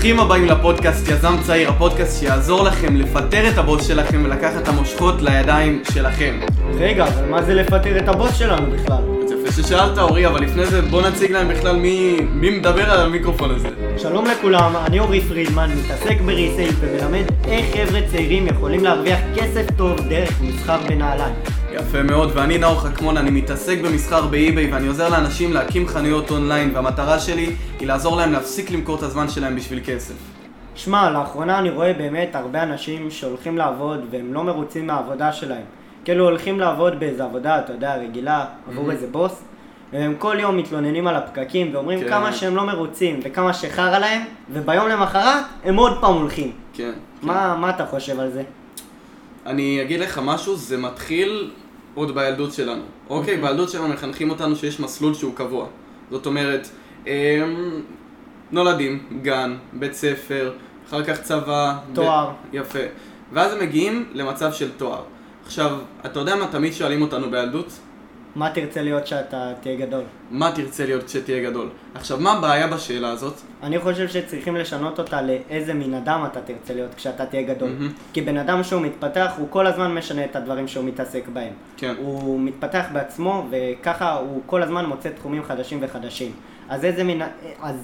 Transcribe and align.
ברוכים 0.00 0.20
הבאים 0.20 0.44
לפודקאסט 0.44 1.08
יזם 1.08 1.34
צעיר, 1.42 1.68
הפודקאסט 1.68 2.20
שיעזור 2.20 2.64
לכם 2.64 2.96
לפטר 2.96 3.48
את 3.48 3.58
הבוס 3.58 3.86
שלכם 3.86 4.22
ולקחת 4.24 4.62
את 4.62 4.68
המושכות 4.68 5.22
לידיים 5.22 5.82
שלכם. 5.92 6.40
רגע, 6.78 7.06
אבל 7.06 7.30
מה 7.30 7.42
זה 7.42 7.54
לפטר 7.54 7.98
את 7.98 8.08
הבוס 8.08 8.34
שלנו 8.34 8.70
בכלל? 8.70 9.02
אז 9.24 9.32
יפה 9.32 9.62
ששאלת 9.62 9.98
אורי, 9.98 10.26
אבל 10.26 10.42
לפני 10.42 10.66
זה 10.66 10.82
בוא 10.82 11.02
נציג 11.02 11.32
להם 11.32 11.48
בכלל 11.48 11.76
מי, 11.76 12.16
מי 12.32 12.58
מדבר 12.58 12.90
על 12.90 13.00
המיקרופון 13.06 13.50
הזה. 13.50 13.68
שלום 13.96 14.24
לכולם, 14.26 14.72
אני 14.86 15.00
אורי 15.00 15.20
פרידמן, 15.20 15.70
מתעסק 15.84 16.20
ב 16.20 16.28
resale 16.28 16.74
ומלמד 16.80 17.24
איך 17.48 17.66
חבר'ה 17.74 18.00
צעירים 18.10 18.46
יכולים 18.46 18.84
להרוויח 18.84 19.20
כסף 19.36 19.66
טוב 19.76 20.08
דרך 20.08 20.40
מסחר 20.40 20.78
בנעליים. 20.88 21.34
יפה 21.80 22.02
מאוד, 22.02 22.30
ואני 22.34 22.58
נאור 22.58 22.80
חכמון, 22.80 23.16
אני 23.16 23.30
מתעסק 23.30 23.78
במסחר 23.78 24.26
באי-ביי 24.26 24.72
ואני 24.72 24.86
עוזר 24.86 25.08
לאנשים 25.08 25.52
להקים 25.52 25.88
חנויות 25.88 26.30
אונליין 26.30 26.70
והמטרה 26.74 27.18
שלי 27.18 27.52
היא 27.80 27.88
לעזור 27.88 28.16
להם 28.16 28.32
להפסיק 28.32 28.70
למכור 28.70 28.96
את 28.96 29.02
הזמן 29.02 29.28
שלהם 29.28 29.56
בשביל 29.56 29.80
כסף. 29.84 30.14
שמע, 30.74 31.10
לאחרונה 31.10 31.58
אני 31.58 31.70
רואה 31.70 31.92
באמת 31.92 32.34
הרבה 32.34 32.62
אנשים 32.62 33.10
שהולכים 33.10 33.58
לעבוד 33.58 34.00
והם 34.10 34.34
לא 34.34 34.44
מרוצים 34.44 34.86
מהעבודה 34.86 35.32
שלהם. 35.32 35.62
כאילו 36.04 36.24
הולכים 36.24 36.60
לעבוד 36.60 37.00
באיזה 37.00 37.24
עבודה, 37.24 37.58
אתה 37.58 37.72
יודע, 37.72 37.96
רגילה, 37.96 38.44
עבור 38.70 38.90
איזה 38.90 39.06
בוס, 39.06 39.42
והם 39.92 40.14
כל 40.18 40.36
יום 40.40 40.56
מתלוננים 40.56 41.06
על 41.06 41.16
הפקקים 41.16 41.70
ואומרים 41.74 42.00
כן. 42.00 42.08
כמה 42.08 42.32
שהם 42.32 42.56
לא 42.56 42.66
מרוצים 42.66 43.20
וכמה 43.24 43.52
שחרא 43.52 43.98
להם, 43.98 44.22
וביום 44.52 44.88
למחרת 44.88 45.44
הם 45.64 45.76
עוד 45.76 46.00
פעם 46.00 46.14
הולכים. 46.14 46.52
כן. 46.72 46.92
מה, 47.22 47.56
מה 47.56 47.70
אתה 47.70 47.86
חושב 47.86 48.20
על 48.20 48.30
זה? 48.30 48.42
אני 49.46 49.82
אגיד 49.82 50.00
לך 50.00 50.20
משהו, 50.24 50.56
זה 50.56 50.76
מתחיל 50.76 51.50
עוד 51.94 52.14
בילדות 52.14 52.52
שלנו. 52.52 52.82
אוקיי, 53.10 53.36
בילדות 53.36 53.68
שלנו 53.70 53.88
מחנכים 53.88 54.30
אותנו 54.30 54.56
שיש 54.56 54.80
מסלול 54.80 55.14
שהוא 55.14 55.34
קבוע. 55.34 55.66
זאת 56.10 56.26
אומרת, 56.26 56.68
אמ, 57.06 57.10
נולדים, 58.52 59.20
גן, 59.22 59.56
בית 59.72 59.94
ספר, 59.94 60.52
אחר 60.88 61.04
כך 61.04 61.22
צבא. 61.22 61.76
תואר. 61.94 62.30
ב... 62.30 62.54
יפה. 62.54 62.78
ואז 63.32 63.52
הם 63.52 63.60
מגיעים 63.60 64.08
למצב 64.12 64.52
של 64.52 64.70
תואר. 64.76 65.02
עכשיו, 65.44 65.78
אתה 66.06 66.20
יודע 66.20 66.36
מה 66.36 66.46
תמיד 66.46 66.72
שואלים 66.72 67.02
אותנו 67.02 67.30
בילדות? 67.30 67.78
מה 68.34 68.50
תרצה 68.50 68.82
להיות 68.82 69.06
שאתה 69.06 69.52
תהיה 69.60 69.76
גדול? 69.76 70.02
מה 70.30 70.52
תרצה 70.54 70.86
להיות 70.86 71.04
כשתהיה 71.04 71.50
גדול? 71.50 71.68
עכשיו, 71.94 72.20
מה 72.20 72.32
הבעיה 72.32 72.66
בשאלה 72.66 73.10
הזאת? 73.10 73.34
אני 73.62 73.78
חושב 73.78 74.08
שצריכים 74.08 74.56
לשנות 74.56 74.98
אותה 74.98 75.22
לאיזה 75.22 75.74
מין 75.74 75.94
אדם 75.94 76.24
אתה 76.32 76.40
תרצה 76.40 76.74
להיות 76.74 76.94
כשאתה 76.94 77.26
תהיה 77.26 77.42
גדול. 77.42 77.70
מהמם. 77.70 77.92
כי 78.12 78.20
בן 78.20 78.36
אדם 78.36 78.64
שהוא 78.64 78.82
מתפתח, 78.82 79.32
הוא 79.38 79.46
כל 79.50 79.66
הזמן 79.66 79.94
משנה 79.94 80.24
את 80.24 80.36
הדברים 80.36 80.68
שהוא 80.68 80.84
מתעסק 80.84 81.28
בהם. 81.32 81.52
כן. 81.76 81.94
הוא 81.98 82.40
מתפתח 82.40 82.84
בעצמו, 82.92 83.46
וככה 83.50 84.12
הוא 84.12 84.42
כל 84.46 84.62
הזמן 84.62 84.86
מוצא 84.86 85.08
תחומים 85.08 85.44
חדשים 85.44 85.78
וחדשים. 85.82 86.32
אז 86.68 86.84
איזה 86.84 87.04
מין... 87.04 87.22
אז, 87.62 87.76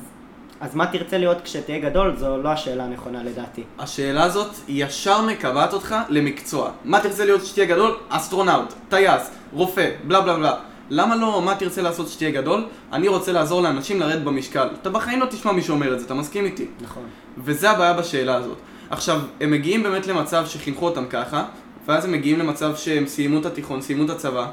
אז 0.60 0.74
מה 0.74 0.86
תרצה 0.86 1.18
להיות 1.18 1.40
כשתהיה 1.44 1.78
גדול, 1.78 2.16
זו 2.16 2.42
לא 2.42 2.48
השאלה 2.48 2.84
הנכונה 2.84 3.22
לדעתי. 3.22 3.62
השאלה 3.78 4.24
הזאת 4.24 4.54
ישר 4.68 5.22
מקבעת 5.22 5.72
אותך 5.72 5.94
למקצוע. 6.08 6.70
מה 6.84 7.00
תרצה 7.00 7.24
להיות 7.24 7.42
כשתהיה 7.42 7.66
גדול? 7.66 7.96
אסטרונאוט, 8.08 8.72
טייס, 8.88 9.30
רופא, 9.56 9.90
בלה 10.06 10.20
בלה 10.20 10.36
בלה. 10.36 10.54
למה 10.90 11.16
לא 11.16 11.42
מה 11.42 11.54
תרצה 11.54 11.82
לעשות 11.82 12.06
כשתהיה 12.06 12.30
גדול? 12.30 12.64
אני 12.92 13.08
רוצה 13.08 13.32
לעזור 13.32 13.62
לאנשים 13.62 14.00
לרדת 14.00 14.22
במשקל. 14.22 14.68
אתה 14.82 14.90
בחיים 14.90 15.20
לא 15.20 15.26
תשמע 15.26 15.52
מישהו 15.52 15.74
אומר 15.74 15.94
את 15.94 16.00
זה, 16.00 16.06
אתה 16.06 16.14
מסכים 16.14 16.44
איתי? 16.44 16.66
נכון. 16.80 17.02
וזה 17.38 17.70
הבעיה 17.70 17.92
בשאלה 17.92 18.34
הזאת. 18.34 18.58
עכשיו, 18.90 19.20
הם 19.40 19.50
מגיעים 19.50 19.82
באמת 19.82 20.06
למצב 20.06 20.46
שחינכו 20.46 20.84
אותם 20.84 21.04
ככה, 21.10 21.44
ואז 21.86 22.04
הם 22.04 22.12
מגיעים 22.12 22.38
למצב 22.38 22.76
שהם 22.76 23.06
סיימו 23.06 23.38
את 23.40 23.46
התיכון, 23.46 23.80
סיימו 23.80 24.04
את 24.04 24.10
הצבא, 24.10 24.46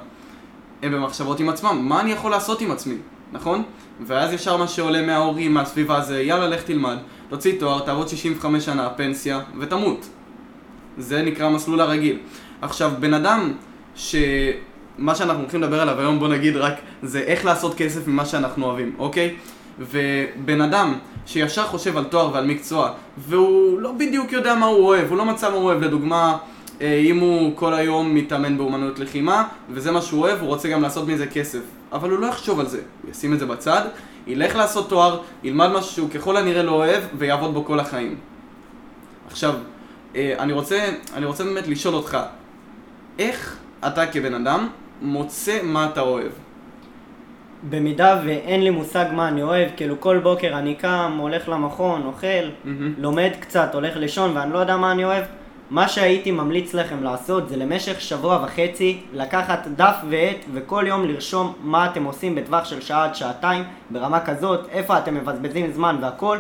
הם 0.82 0.92
במחשבות 0.92 1.40
עם 1.40 1.50
עצמם, 1.50 1.80
מה 1.82 2.02
אני 2.02 2.12
יכול 2.12 2.32
לעשות 2.32 2.62
עם 2.62 2.72
עצמי, 2.72 2.96
נכון? 3.32 3.64
ואז 4.08 4.34
ישר 4.34 4.58
מה 4.58 4.68
שעולה 4.68 5.02
מההורים, 5.02 5.54
מהסביבה 5.54 6.02
זה, 6.02 6.22
יאללה, 6.22 6.48
לך 6.48 6.64
תלמד, 6.64 6.98
תוציא 7.30 7.60
תואר, 7.60 7.80
תעבוד 7.80 8.08
65 8.08 8.66
שנה, 8.66 8.90
פנסיה, 8.90 9.40
ותמות. 9.60 10.10
זה 10.98 11.22
נקרא 11.22 11.46
המסלול 11.46 11.82
הרגיל. 11.82 12.20
עכשיו, 12.62 12.92
בן 13.00 13.14
אדם 13.14 13.54
ש... 13.96 14.16
מה 14.98 15.16
שאנחנו 15.16 15.42
הולכים 15.42 15.62
לדבר 15.62 15.82
עליו 15.82 16.00
היום, 16.00 16.20
בוא 16.20 16.28
נגיד 16.28 16.56
רק, 16.56 16.74
זה 17.04 17.20
איך 17.20 17.46
לעשות 17.46 17.76
כסף 17.76 18.08
ממה 18.08 18.26
שאנחנו 18.26 18.66
אוהבים, 18.66 18.96
אוקיי? 19.00 19.36
ובן 19.80 20.62
אדם 20.62 20.94
שישר 21.26 21.64
חושב 21.64 21.98
על 21.98 22.04
תואר 22.04 22.34
ועל 22.34 22.46
מקצוע, 22.46 22.92
והוא 23.18 23.80
לא 23.80 23.92
בדיוק 23.92 24.32
יודע 24.32 24.56
מה 24.56 24.66
הוא 24.66 24.86
אוהב, 24.88 25.10
הוא 25.10 25.18
לא 25.18 25.26
מצא 25.26 25.50
מה 25.50 25.56
הוא 25.56 25.64
אוהב, 25.64 25.84
לדוגמה, 25.84 26.38
אה, 26.82 27.02
אם 27.06 27.20
הוא 27.20 27.52
כל 27.56 27.74
היום 27.74 28.16
מתאמן 28.16 28.58
באומנויות 28.58 29.00
לחימה, 29.00 29.48
וזה 29.70 29.92
מה 29.92 30.02
שהוא 30.02 30.22
אוהב, 30.22 30.40
הוא 30.40 30.48
רוצה 30.48 30.70
גם 30.70 30.82
לעשות 30.82 31.08
מזה 31.08 31.28
כסף. 31.28 31.60
אבל 31.92 32.10
הוא 32.10 32.20
לא 32.20 32.28
יחשוב 32.28 32.60
על 32.60 32.68
זה, 32.68 32.82
הוא 33.04 33.12
ישים 33.12 33.34
את 33.34 33.40
זה 33.40 33.46
בצד, 33.46 33.82
ילך 34.28 34.56
לעשות 34.56 34.90
תואר, 34.90 35.20
ילמד 35.44 35.68
משהו 35.68 35.92
שהוא 35.92 36.10
ככל 36.10 36.38
הנראה 36.38 36.64
לא 36.64 36.72
אוהב, 36.72 37.04
ויעבוד 37.18 37.54
בו 37.54 37.66
כל 37.66 37.80
החיים. 37.80 38.16
עכשיו, 39.28 39.54
אה, 40.16 40.36
אני 40.40 40.54
רוצה, 40.54 40.90
אני 41.14 41.26
רוצה 41.26 41.44
באמת 41.44 41.68
לשאול 41.68 41.96
אותך, 41.96 42.18
איך 43.20 43.58
אתה 43.88 44.08
כבן 44.08 44.34
אדם 44.34 44.68
מוצא 45.04 45.60
מה 45.64 45.86
אתה 45.86 46.02
אוהב? 46.02 46.32
במידה 47.70 48.22
ואין 48.26 48.64
לי 48.64 48.70
מושג 48.70 49.06
מה 49.16 49.28
אני 49.28 49.44
אוהב, 49.44 49.70
כאילו 49.76 50.00
כל 50.00 50.20
בוקר 50.20 50.58
אני 50.58 50.76
קם, 50.76 51.18
הולך 51.20 51.50
למכון, 51.50 52.06
אוכל, 52.06 52.28
מהמם. 52.64 52.94
לומד 52.98 53.32
קצת, 53.40 53.70
הולך 53.74 53.98
לישון 53.98 54.38
ואני 54.38 54.54
לא 54.54 54.58
יודע 54.58 54.78
מה 54.78 54.92
אני 54.92 55.06
אוהב, 55.06 55.24
מה 55.70 55.88
שהייתי 55.88 56.32
ממליץ 56.32 56.74
לכם 56.74 57.04
לעשות 57.04 57.50
זה 57.50 57.58
למשך 57.58 58.02
שבוע 58.02 58.44
וחצי 58.44 59.00
לקחת 59.14 59.68
דף 59.76 59.96
ועט 60.10 60.38
וכל 60.54 60.84
יום 60.88 61.06
לרשום 61.06 61.54
מה 61.62 61.86
אתם 61.86 62.04
עושים 62.04 62.36
בטווח 62.36 62.66
של 62.66 62.82
שעה 62.82 63.04
עד 63.04 63.16
שעתיים 63.16 63.64
ברמה 63.90 64.20
כזאת, 64.20 64.60
איפה 64.70 64.98
אתם 64.98 65.16
מבזבזים 65.16 65.72
זמן 65.72 65.96
והכל 66.02 66.38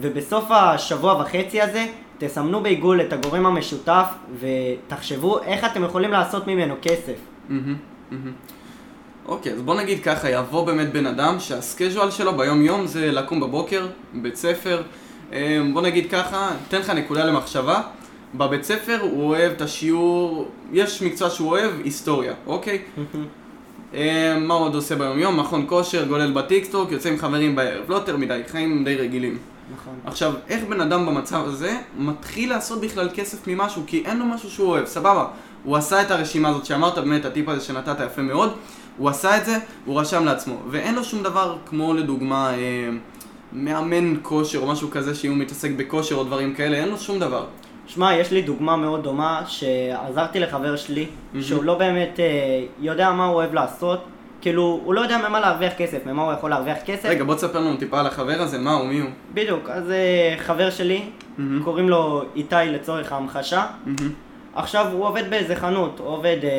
ובסוף 0.00 0.50
השבוע 0.50 1.20
וחצי 1.20 1.62
הזה 1.62 1.86
תסמנו 2.18 2.60
בעיגול 2.60 3.00
את 3.00 3.12
הגורם 3.12 3.46
המשותף 3.46 4.06
ותחשבו 4.40 5.42
איך 5.42 5.64
אתם 5.64 5.84
יכולים 5.84 6.12
לעשות 6.12 6.46
ממנו 6.46 6.74
כסף. 6.82 7.16
מהמם. 7.48 7.91
אוקיי, 9.26 9.52
אז 9.52 9.62
בוא 9.62 9.74
נגיד 9.74 10.02
ככה, 10.02 10.30
יבוא 10.30 10.66
באמת 10.66 10.92
בן 10.92 11.06
אדם 11.06 11.40
שה 11.40 11.59
schedule 11.59 12.10
שלו 12.10 12.36
ביום 12.36 12.62
יום 12.62 12.86
זה 12.86 13.12
לקום 13.12 13.40
בבוקר, 13.40 13.86
בית 14.14 14.36
ספר, 14.36 14.82
אה, 15.32 15.60
בוא 15.72 15.82
נגיד 15.82 16.10
ככה, 16.10 16.50
אתן 16.68 16.78
לך 16.78 16.90
נקודה 16.90 17.24
למחשבה, 17.24 17.82
בבית 18.34 18.64
ספר 18.64 18.98
הוא 19.00 19.28
אוהב 19.28 19.52
את 19.52 19.60
השיעור, 19.60 20.48
יש 20.72 21.02
מקצוע 21.02 21.30
שהוא 21.30 21.50
אוהב, 21.50 21.70
היסטוריה, 21.84 22.34
אוקיי? 22.46 22.78
אה, 23.94 24.38
מה 24.38 24.54
הוא 24.54 24.64
עוד 24.64 24.74
עושה 24.74 24.96
ביום 24.96 25.18
יום? 25.18 25.40
מכון 25.40 25.64
כושר, 25.68 26.04
גולל 26.04 26.32
בטיקטוק, 26.32 26.92
יוצא 26.92 27.08
עם 27.08 27.18
חברים 27.18 27.56
בערב, 27.56 27.84
לא 27.90 27.94
יותר 27.94 28.16
מדי, 28.16 28.40
חיים 28.48 28.84
די 28.84 28.94
רגילים. 28.94 29.38
נכון. 29.74 29.94
עכשיו, 30.04 30.32
איך 30.48 30.64
בן 30.64 30.80
אדם 30.80 31.06
במצב 31.06 31.42
הזה 31.46 31.76
מתחיל 31.98 32.50
לעשות 32.50 32.80
בכלל 32.80 33.08
כסף 33.14 33.46
ממשהו? 33.46 33.82
כי 33.86 34.02
אין 34.06 34.18
לו 34.18 34.24
משהו 34.24 34.50
שהוא 34.50 34.68
אוהב, 34.68 34.86
סבבה. 34.86 35.26
הוא 35.64 35.76
עשה 35.76 36.02
את 36.02 36.10
הרשימה 36.10 36.48
הזאת 36.48 36.64
שאמרת, 36.64 36.98
באמת, 36.98 37.24
הטיפ 37.24 37.48
הזה 37.48 37.64
שנתת 37.64 38.00
יפה 38.06 38.22
מאוד, 38.22 38.52
הוא 38.98 39.08
עשה 39.08 39.36
את 39.36 39.44
זה, 39.44 39.58
הוא 39.84 40.00
רשם 40.00 40.24
לעצמו. 40.24 40.56
ואין 40.70 40.94
לו 40.94 41.04
שום 41.04 41.22
דבר 41.22 41.56
כמו 41.66 41.94
לדוגמה 41.94 42.54
אה, 42.54 42.88
מאמן 43.52 44.14
כושר 44.22 44.58
או 44.58 44.66
משהו 44.66 44.90
כזה, 44.90 45.14
שאם 45.14 45.30
הוא 45.30 45.38
מתעסק 45.38 45.70
בכושר 45.76 46.14
או 46.14 46.24
דברים 46.24 46.54
כאלה, 46.54 46.76
אין 46.76 46.88
לו 46.88 46.98
שום 46.98 47.18
דבר. 47.18 47.46
שמע, 47.86 48.14
יש 48.14 48.30
לי 48.30 48.42
דוגמה 48.42 48.76
מאוד 48.76 49.02
דומה 49.02 49.42
שעזרתי 49.46 50.40
לחבר 50.40 50.76
שלי, 50.76 51.06
שהוא 51.40 51.64
לא 51.64 51.74
באמת 51.74 52.20
אה, 52.20 52.64
יודע 52.80 53.12
מה 53.12 53.26
הוא 53.26 53.34
אוהב 53.34 53.54
לעשות, 53.54 54.04
כאילו, 54.40 54.80
הוא 54.84 54.94
לא 54.94 55.00
יודע 55.00 55.28
ממה 55.28 55.40
להרוויח 55.40 55.72
כסף, 55.78 56.06
ממה 56.06 56.22
הוא 56.22 56.32
יכול 56.32 56.50
להרוויח 56.50 56.78
כסף. 56.86 57.08
רגע, 57.08 57.24
בוא 57.24 57.34
תספר 57.34 57.60
לנו 57.60 57.76
טיפה 57.76 58.00
על 58.00 58.06
החבר 58.06 58.40
הזה, 58.40 58.58
מה 58.58 58.72
הוא, 58.72 58.86
מי 58.86 59.00
הוא? 59.00 59.10
בדיוק, 59.34 59.68
אז 59.68 59.90
אה, 59.90 60.34
חבר 60.38 60.70
שלי, 60.70 61.02
מהמם. 61.38 61.62
קוראים 61.62 61.88
לו 61.88 62.22
איתי 62.36 62.56
לצורך 62.68 63.12
ההמחשה. 63.12 63.66
מהמם. 63.86 64.12
עכשיו 64.54 64.86
הוא 64.92 65.06
עובד 65.06 65.30
באיזה 65.30 65.56
חנות, 65.56 65.98
הוא 65.98 66.08
עובד 66.08 66.36
אה, 66.42 66.50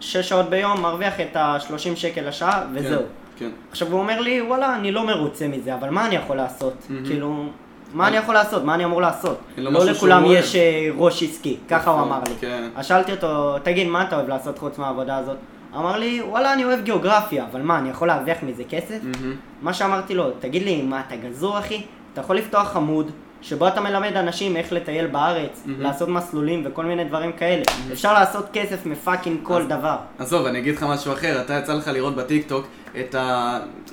שש 0.00 0.28
שעות 0.28 0.50
ביום, 0.50 0.80
מרוויח 0.80 1.20
את 1.20 1.36
ה-30 1.36 1.96
שקל 1.96 2.28
לשעה, 2.28 2.66
וזהו. 2.72 3.02
כן. 3.38 3.50
עכשיו 3.70 3.88
הוא 3.92 4.00
אומר 4.00 4.20
לי, 4.20 4.42
וואלה, 4.42 4.76
אני 4.76 4.92
לא 4.92 5.06
מרוצה 5.06 5.48
מזה, 5.48 5.74
אבל 5.74 5.90
מה 5.90 6.06
אני 6.06 6.14
יכול 6.14 6.36
לעשות? 6.36 6.74
מהמם. 6.88 7.06
כאילו, 7.06 7.46
מה 7.94 8.08
אני 8.08 8.16
יכול 8.16 8.34
לעשות? 8.34 8.64
מה 8.64 8.74
אני 8.74 8.84
אמור 8.84 9.00
לעשות? 9.00 9.38
לא 9.56 9.84
לכולם 9.84 10.22
יש 10.26 10.56
אה, 10.56 10.88
ראש 10.96 11.22
עסקי, 11.22 11.56
ככה 11.68 11.90
הוא 11.90 12.02
אמר 12.02 12.20
לי. 12.28 12.34
כן. 12.40 12.68
אז 12.76 12.86
שאלתי 12.86 13.12
אותו, 13.12 13.58
תגיד, 13.62 13.88
מה 13.88 14.02
אתה 14.02 14.16
אוהב 14.16 14.28
לעשות 14.28 14.58
חוץ 14.58 14.78
מהעבודה 14.78 15.16
הזאת? 15.16 15.36
אמר 15.76 15.96
לי, 15.98 16.22
וואלה, 16.22 16.52
אני 16.52 16.64
אוהב 16.64 16.84
גיאוגרפיה, 16.84 17.44
אבל 17.50 17.62
מה, 17.62 17.78
אני 17.78 17.90
יכול 17.90 18.08
להרוויח 18.08 18.38
מזה 18.42 18.64
כסף? 18.64 18.98
מהמם. 19.02 19.34
מה 19.62 19.74
שאמרתי 19.74 20.14
לו, 20.14 20.30
תגיד 20.30 20.62
לי, 20.62 20.82
מה, 20.82 21.02
אתה 21.06 21.16
גזור 21.16 21.58
אחי? 21.58 21.82
אתה 22.12 22.20
יכול 22.20 22.36
לפתוח 22.36 22.76
עמוד 22.76 23.10
שבו 23.48 23.68
אתה 23.68 23.80
מלמד 23.80 24.16
אנשים 24.16 24.56
איך 24.56 24.72
לטייל 24.72 25.06
בארץ, 25.06 25.62
מהמם. 25.66 25.80
לעשות 25.82 26.08
מסלולים 26.08 26.62
וכל 26.66 26.84
מיני 26.84 27.04
דברים 27.04 27.32
כאלה. 27.32 27.62
אפשר 27.92 28.12
לעשות 28.12 28.46
כסף 28.52 28.86
מפאקינג 28.86 29.38
כל 29.42 29.62
אז- 29.62 29.68
דבר. 29.68 29.96
עזוב, 30.18 30.46
אני 30.46 30.58
אגיד 30.58 30.74
לך 30.76 30.82
משהו 30.82 31.12
אחר, 31.12 31.40
אתה 31.40 31.54
יצא 31.54 31.74
לך 31.74 31.88
לראות 31.88 32.16
בטיקטוק 32.16 32.66
את 33.00 33.14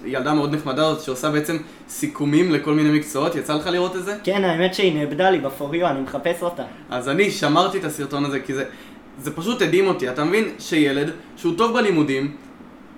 הילדה 0.06 0.34
מאוד 0.34 0.56
נחמדה 0.56 0.88
הזאת 0.88 1.02
שעושה 1.02 1.30
בעצם 1.32 1.58
סיכומים 1.90 2.52
לכל 2.52 2.74
מיני 2.74 3.00
מקצועות, 3.00 3.36
יצא 3.36 3.54
לך 3.54 3.68
לראות 3.68 3.96
את 3.96 4.04
זה? 4.06 4.18
כן, 4.24 4.44
האמת 4.44 4.74
שהיא 4.74 5.00
נאבדה 5.00 5.30
לי 5.30 5.40
בפוריו, 5.40 5.88
אני 5.88 6.02
מחפש 6.02 6.42
אותה. 6.44 6.64
אז 6.90 7.10
אני 7.10 7.32
שמרתי 7.32 7.78
את 7.78 7.84
הסרטון 7.84 8.26
הזה 8.26 8.40
כי 8.40 8.54
זה, 8.54 8.64
זה 9.20 9.36
פשוט 9.36 9.62
הדהים 9.62 9.88
אותי, 9.88 10.10
אתה 10.10 10.24
מבין 10.24 10.50
שילד 10.60 11.10
שהוא 11.38 11.58
טוב 11.58 11.74
בלימודים 11.74 12.36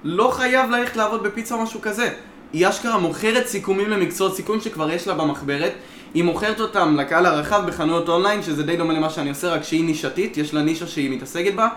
לא 0.03 0.29
חייב 0.33 0.69
ללכת 0.71 0.95
לעבוד 0.95 1.23
בפיצה 1.23 1.55
או 1.55 1.63
משהו 1.63 1.81
כזה. 1.81 2.09
היא 2.53 2.69
אשכרה 2.69 2.97
מוכרת 2.97 3.47
סיכומים 3.47 3.89
למקצועות 3.89 4.35
סיכום 4.35 4.59
שכבר 4.61 4.91
יש 4.91 5.07
לה 5.07 5.13
במחברת, 5.13 5.71
היא 6.15 6.23
מוכרת 6.23 6.61
אותם 6.61 6.95
לקהל 6.99 7.25
הרחב 7.25 7.63
בחנויות 7.67 8.09
אונליין, 8.09 8.43
שזה 8.43 8.63
די 8.63 8.77
דומה 8.77 8.93
למה 8.93 9.09
שאני 9.09 9.29
עושה, 9.29 9.53
רק 9.53 9.63
שהיא 9.63 9.85
נישתית, 9.85 10.37
יש 10.37 10.53
לה 10.53 10.61
נישה 10.61 10.87
שהיא 10.87 11.09
מתעסקת 11.09 11.53
בה. 11.53 11.67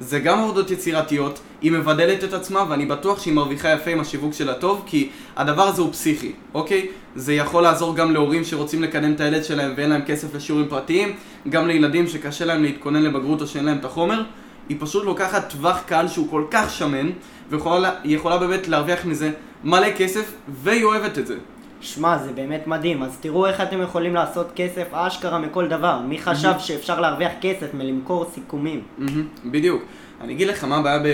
זה 0.00 0.18
גם 0.18 0.38
עבודות 0.38 0.70
יצירתיות, 0.70 1.40
היא 1.60 1.72
מבדלת 1.72 2.24
את 2.24 2.32
עצמה 2.32 2.64
ואני 2.68 2.86
בטוח 2.86 3.22
שהיא 3.22 3.34
מרוויחה 3.34 3.72
יפה 3.72 3.90
עם 3.90 4.00
השיווק 4.00 4.34
שלה 4.34 4.54
טוב 4.54 4.82
כי 4.86 5.08
הדבר 5.36 5.62
הזה 5.62 5.82
הוא 5.82 5.92
פסיכי, 5.92 6.32
אוקיי? 6.54 6.86
זה 7.16 7.34
יכול 7.34 7.62
לעזור 7.62 7.96
גם 7.96 8.12
להורים 8.12 8.44
שרוצים 8.44 8.82
לקדם 8.82 9.12
את 9.12 9.20
הילד 9.20 9.44
שלהם 9.44 9.74
ואין 9.76 9.90
להם 9.90 10.02
כסף 10.02 10.34
לשיעורים 10.34 10.68
פרטיים, 10.68 11.16
גם 11.48 11.66
לילדים 11.66 12.08
שקשה 12.08 12.44
להם 12.44 12.62
להתכונן 12.62 13.02
לבגרות 13.02 13.40
או 13.40 13.46
שאין 13.46 13.64
להם 13.64 13.78
את 13.78 13.84
החומר. 13.84 14.22
היא 14.68 14.76
פשוט 14.80 15.04
לוקחת 15.04 15.50
טווח 15.50 15.80
קהל 15.86 16.08
שהוא 16.08 16.30
כל 16.30 16.44
כך 16.50 16.70
שמן 16.70 17.10
ויכולה 17.50 17.90
יכולה 18.04 18.38
באמת 18.38 18.68
להרוויח 18.68 19.04
מזה 19.04 19.30
מלא 19.64 19.90
כסף 19.96 20.32
והיא 20.48 20.84
אוהבת 20.84 21.18
את 21.18 21.26
זה. 21.26 21.34
שמע, 21.80 22.18
זה 22.18 22.32
באמת 22.32 22.66
מדהים. 22.66 23.02
אז 23.02 23.16
תראו 23.20 23.46
איך 23.46 23.60
אתם 23.60 23.82
יכולים 23.82 24.14
לעשות 24.14 24.46
כסף 24.56 24.86
אשכרה 24.92 25.38
מכל 25.38 25.68
דבר. 25.68 25.98
מי 25.98 26.18
חשב 26.18 26.52
שאפשר 26.58 27.00
להרוויח 27.00 27.32
כסף 27.40 27.74
מלמכור 27.74 28.30
סיכומים? 28.34 28.82
מהמם, 28.98 29.26
בדיוק. 29.44 29.82
אני 30.20 30.32
אגיד 30.32 30.48
לך 30.48 30.64
מה 30.64 30.76
הבעיה 30.76 30.98
ב... 30.98 31.06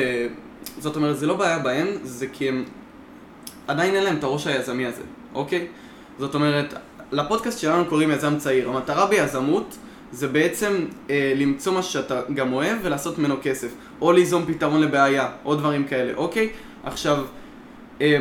זאת 0.79 0.97
אומרת, 0.97 1.19
זה 1.19 1.27
לא 1.27 1.37
בעיה 1.37 1.59
בהם, 1.59 1.87
זה 2.03 2.27
כי 2.33 2.49
הם... 2.49 2.65
עדיין 3.69 3.95
אין 3.95 4.05
להם 4.05 4.17
את 4.17 4.25
הראש 4.25 4.47
היזמי 4.47 4.87
הזה, 4.87 5.03
אוקיי? 5.35 5.67
זאת 6.19 6.35
אומרת, 6.35 6.75
לפודקאסט 7.13 7.59
שלנו 7.59 7.85
קוראים 7.85 8.11
יזם 8.11 8.39
צעיר. 8.39 8.69
המטרה 8.69 9.07
ביזמות 9.07 9.77
זה 10.13 10.29
בעצם 10.29 10.85
אה, 11.11 11.33
למצוא 11.37 11.73
משהו 11.73 11.93
שאתה 11.93 12.21
גם 12.35 12.53
אוהב 12.53 12.79
ולעשות 12.83 13.19
ממנו 13.19 13.35
כסף. 13.43 13.69
או 14.01 14.13
ליזום 14.13 14.45
פתרון 14.47 14.81
לבעיה, 14.81 15.29
או 15.45 15.55
דברים 15.55 15.85
כאלה, 15.85 16.13
אוקיי? 16.17 16.49
עכשיו, 16.85 17.25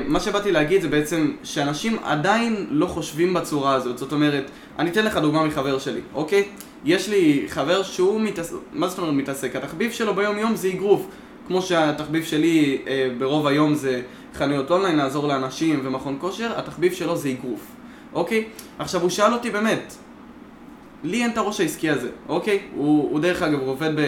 מה 0.08 0.20
שבאתי 0.20 0.52
להגיד 0.52 0.82
זה 0.82 0.88
בעצם 0.88 1.32
שאנשים 1.44 1.98
עדיין 2.04 2.68
לא 2.70 2.86
חושבים 2.86 3.34
בצורה 3.34 3.74
הזאת. 3.74 3.98
זאת 3.98 4.12
אומרת, 4.12 4.52
אני 4.80 4.90
אתן 4.90 5.06
לך 5.06 5.18
דוגמה 5.18 5.44
מחבר 5.44 5.80
שלי, 5.80 6.02
אוקיי? 6.14 6.44
יש 6.86 7.10
לי 7.10 7.46
חבר 7.48 7.84
שהוא 7.84 8.22
מתעסק, 8.22 8.56
מה 8.74 8.88
זאת 8.88 9.00
אומרת 9.00 9.14
מתעסק? 9.14 9.56
התחביב 9.56 9.92
שלו 9.92 10.14
ביום 10.14 10.38
יום 10.38 10.56
זה 10.56 10.68
אגרוף. 10.68 11.08
כמו 11.48 11.62
שהתחביב 11.62 12.24
שלי 12.24 12.82
אה, 12.88 13.10
ברוב 13.18 13.48
היום 13.48 13.76
זה 13.76 14.02
חנויות 14.36 14.72
אונליין, 14.72 14.96
לעזור 14.96 15.28
לאנשים 15.28 15.80
ומכון 15.84 16.18
כושר, 16.20 16.60
התחביב 16.60 16.94
שלו 16.94 17.18
זה 17.18 17.30
אגרוף, 17.30 17.68
אוקיי? 18.14 18.46
עכשיו 18.80 19.02
הוא 19.02 19.10
שאל 19.10 19.34
אותי 19.34 19.50
באמת, 19.50 19.94
לי 21.04 21.22
אין 21.24 21.32
את 21.32 21.38
הראש 21.38 21.60
העסקי 21.60 21.90
הזה, 21.90 22.10
אוקיי? 22.30 22.60
הוא, 22.76 23.12
הוא 23.12 23.20
דרך 23.20 23.42
אגב 23.42 23.60
עובד 23.60 23.92
ב, 23.96 24.02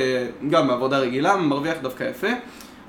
גם 0.50 0.67
בעבודה 0.67 1.00
רגילה, 1.00 1.35
מרוויח 1.35 1.77
דווקא 1.81 2.03
יפה, 2.03 2.27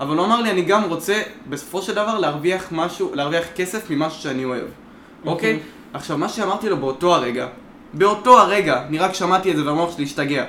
אבל 0.00 0.16
הוא 0.16 0.26
אמר 0.26 0.40
לי, 0.40 0.50
אני 0.50 0.62
גם 0.62 0.84
רוצה 0.84 1.22
בסופו 1.48 1.82
של 1.82 1.94
דבר 1.94 2.18
להרוויח 2.18 2.68
משהו, 2.72 3.10
להרוויח 3.14 3.44
כסף 3.56 3.90
ממשהו 3.90 4.22
שאני 4.22 4.44
אוהב, 4.44 4.62
אוקיי? 4.62 5.32
אוקיי. 5.32 5.58
עכשיו, 5.92 6.18
מה 6.18 6.28
שאמרתי 6.28 6.68
לו 6.68 6.76
באותו 6.76 7.14
הרגע, 7.14 7.46
באותו 7.94 8.40
הרגע, 8.40 8.82
אני 8.88 8.98
רק 8.98 9.14
שמעתי 9.14 9.50
את 9.50 9.56
זה 9.56 9.66
והמוח 9.66 9.94
שלי 9.94 10.04
השתגע. 10.04 10.44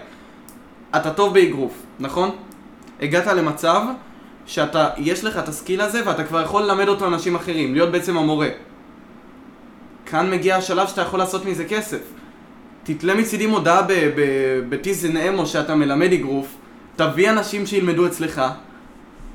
אתה 0.96 1.12
טוב 1.12 1.34
באגרוף, 1.34 1.74
נכון? 2.00 2.36
הגעת 3.02 3.28
למצב 3.28 3.82
שאתה, 4.46 4.90
יש 4.98 5.24
לך 5.24 5.38
את 5.38 5.48
הסקיל 5.48 5.82
הזה 5.82 6.02
ואתה 6.06 6.24
כבר 6.24 6.42
יכול 6.42 6.64
ללמד 6.64 6.88
אותו 6.88 7.08
אנשים 7.08 7.36
אחרים, 7.36 7.74
להיות 7.74 7.92
בעצם 7.92 8.18
המורה. 8.18 8.50
כאן 10.06 10.32
מגיע 10.32 10.56
השלב 10.56 10.88
שאתה 10.88 11.02
יכול 11.02 11.20
לעשות 11.20 11.46
מזה 11.46 11.66
כסף. 11.66 12.00
תתלה 12.84 13.16
מצידי 13.16 13.46
מודעה 13.46 13.82
בטיזן 14.70 15.18
אמו 15.18 15.46
שאתה 15.46 15.76
מלמד 15.76 16.14
אגרוף, 16.14 16.48
תביא 16.96 17.30
אנשים 17.30 17.66
שילמדו 17.66 18.08
אצלך, 18.08 18.42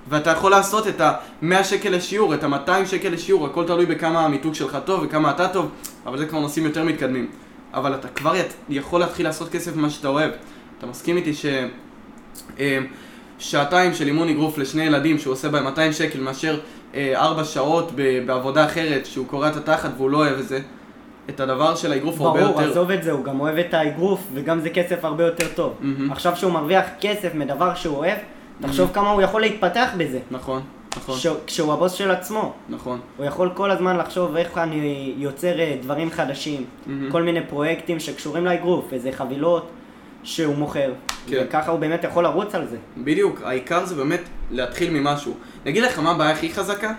ואתה 0.08 0.30
יכול 0.30 0.50
לעשות 0.50 0.88
את 0.88 1.00
ה-100 1.00 1.64
שקל 1.64 1.88
לשיעור, 1.90 2.34
את 2.34 2.44
ה-200 2.44 2.86
שקל 2.86 3.08
לשיעור, 3.08 3.46
הכל 3.46 3.64
תלוי 3.66 3.86
בכמה 3.86 4.20
המיתוג 4.24 4.54
שלך 4.54 4.78
טוב 4.84 5.00
וכמה 5.04 5.30
אתה 5.30 5.48
טוב, 5.48 5.70
אבל 6.06 6.18
זה 6.18 6.26
כבר 6.26 6.38
נושאים 6.38 6.64
יותר 6.66 6.84
מתקדמים. 6.84 7.30
אבל 7.74 7.94
אתה 7.94 8.08
כבר 8.08 8.36
ית- 8.36 8.54
יכול 8.68 9.00
להתחיל 9.00 9.26
לעשות 9.26 9.48
כסף 9.48 9.76
ממה 9.76 9.90
שאתה 9.90 10.08
אוהב. 10.08 10.30
אתה 10.78 10.86
מסכים 10.86 11.16
איתי 11.16 11.34
ש... 11.34 11.46
אה, 12.60 12.78
שעתיים 13.38 13.94
של 13.94 14.06
אימון 14.06 14.28
אגרוף 14.28 14.58
לשני 14.58 14.82
ילדים 14.84 15.18
שהוא 15.18 15.32
עושה 15.32 15.48
בהם 15.48 15.64
200 15.64 15.92
שקל 15.92 16.20
מאשר 16.20 16.60
אה, 16.94 17.12
ארבע 17.16 17.44
שעות 17.44 17.92
בעבודה 18.26 18.64
אחרת 18.64 19.06
שהוא 19.06 19.26
קורע 19.26 19.48
את 19.48 19.56
התחת 19.56 19.90
והוא 19.96 20.10
לא 20.10 20.18
אוהב 20.18 20.38
את 20.38 20.48
זה, 20.48 20.58
את 21.30 21.40
הדבר 21.40 21.74
של 21.74 21.92
האגרוף 21.92 22.20
הרבה 22.20 22.40
ברור, 22.40 22.60
יותר... 22.60 22.70
עזוב 22.70 22.90
את 22.90 23.02
זה, 23.02 23.10
הוא 23.10 23.24
גם 23.24 23.40
אוהב 23.40 23.58
את 23.58 23.74
האגרוף, 23.74 24.20
וגם 24.34 24.60
זה 24.60 24.70
כסף 24.70 25.04
הרבה 25.04 25.24
יותר 25.24 25.46
טוב. 25.54 25.74
מהמם. 25.80 26.12
עכשיו 26.12 26.36
שהוא 26.36 26.52
מרוויח 26.52 26.84
כסף 27.00 27.34
מדבר 27.34 27.74
שהוא 27.74 27.96
אוהב, 27.96 28.18
תחשוב 28.62 28.90
כמה 28.92 29.10
הוא 29.10 29.22
יכול 29.22 29.40
להתפתח 29.40 29.88
בזה. 29.96 30.18
נכון, 30.30 30.62
נכון, 30.96 31.14
כש- 31.18 31.26
כשהוא 31.46 31.72
הבוס 31.72 31.92
של 31.92 32.10
עצמו. 32.10 32.52
נכון. 32.68 33.00
הוא 33.16 33.26
יכול 33.26 33.50
כל 33.54 33.70
הזמן 33.70 33.96
לחשוב 33.96 34.36
איך 34.36 34.58
אני 34.58 35.14
יוצר 35.16 35.60
אה, 35.60 35.76
דברים 35.82 36.10
חדשים. 36.10 36.64
כל 37.12 37.22
מיני 37.22 37.40
פרויקטים 37.46 38.00
שקשורים 38.00 38.44
לאגרוף, 38.44 38.92
איזה 38.92 39.12
חבילות 39.12 39.68
שהוא 40.22 40.54
מוכר. 40.56 40.92
כן. 41.26 41.44
וככה 41.48 41.70
הוא 41.70 41.78
באמת 41.80 42.04
יכול 42.04 42.24
לרוץ 42.24 42.54
על 42.54 42.66
זה. 42.66 42.76
בדיוק, 42.98 43.40
העיקר 43.44 43.84
זה 43.86 43.94
באמת 43.94 44.20
להתחיל 44.50 44.90
ממשהו. 44.90 45.34
אני 45.62 45.70
אגיד 45.70 45.82
לך 45.82 45.98
מה 45.98 46.10
הבעיה 46.10 46.30
הכי 46.30 46.52
חזקה? 46.52 46.92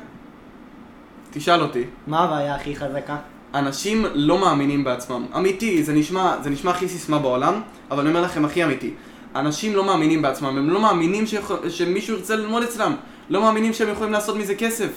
תשאל 1.32 1.62
אותי. 1.62 1.84
מה 2.08 2.24
הבעיה 2.24 2.56
הכי 2.56 2.76
חזקה? 2.76 3.18
אנשים 3.54 4.06
לא 4.14 4.38
מאמינים 4.42 4.84
בעצמם. 4.84 5.26
אמיתי, 5.38 5.84
זה 5.84 5.94
נשמע, 5.94 6.36
זה 6.44 6.50
נשמע 6.50 6.72
הכי 6.72 6.88
סיסמה 6.88 7.20
בעולם, 7.20 7.62
אבל 7.92 8.00
אני 8.00 8.10
אומר 8.10 8.22
לכם 8.22 8.46
הכי 8.46 8.64
אמיתי. 8.64 8.94
אנשים 9.36 9.76
לא 9.76 9.84
מאמינים 9.84 10.22
בעצמם, 10.22 10.58
הם 10.58 10.70
לא 10.70 10.82
מאמינים 10.82 11.28
שיכול, 11.28 11.70
שמישהו 11.70 12.16
ירצה 12.16 12.36
ללמוד 12.36 12.64
אצלם. 12.64 12.96
לא 13.30 13.42
מאמינים 13.42 13.74
שהם 13.74 13.90
יכולים 13.90 14.14
לעשות 14.14 14.36
מזה 14.36 14.56
כסף. 14.56 14.90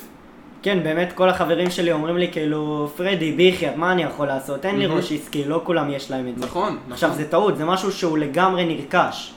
כן, 0.62 0.78
באמת 0.82 1.12
כל 1.12 1.28
החברים 1.28 1.70
שלי 1.70 1.92
אומרים 1.92 2.16
לי 2.16 2.28
כאילו, 2.32 2.90
פרדי, 2.96 3.32
בחייאת, 3.32 3.76
מה 3.76 3.92
אני 3.92 4.02
יכול 4.02 4.26
לעשות? 4.26 4.66
אין 4.66 4.78
לי. 4.78 4.86
ראש 4.86 5.12
עסקי, 5.12 5.44
לא 5.44 5.60
כולם 5.64 5.90
יש 5.90 6.10
להם 6.10 6.28
את 6.28 6.38
זה. 6.38 6.44
נכון, 6.44 6.78
עכשיו 6.90 7.08
נכון. 7.08 7.22
זה 7.22 7.30
טעות, 7.30 7.56
זה 7.56 7.64
משהו 7.64 7.92
שהוא 7.92 8.18
לגמרי 8.18 8.64
נרכש. 8.64 9.32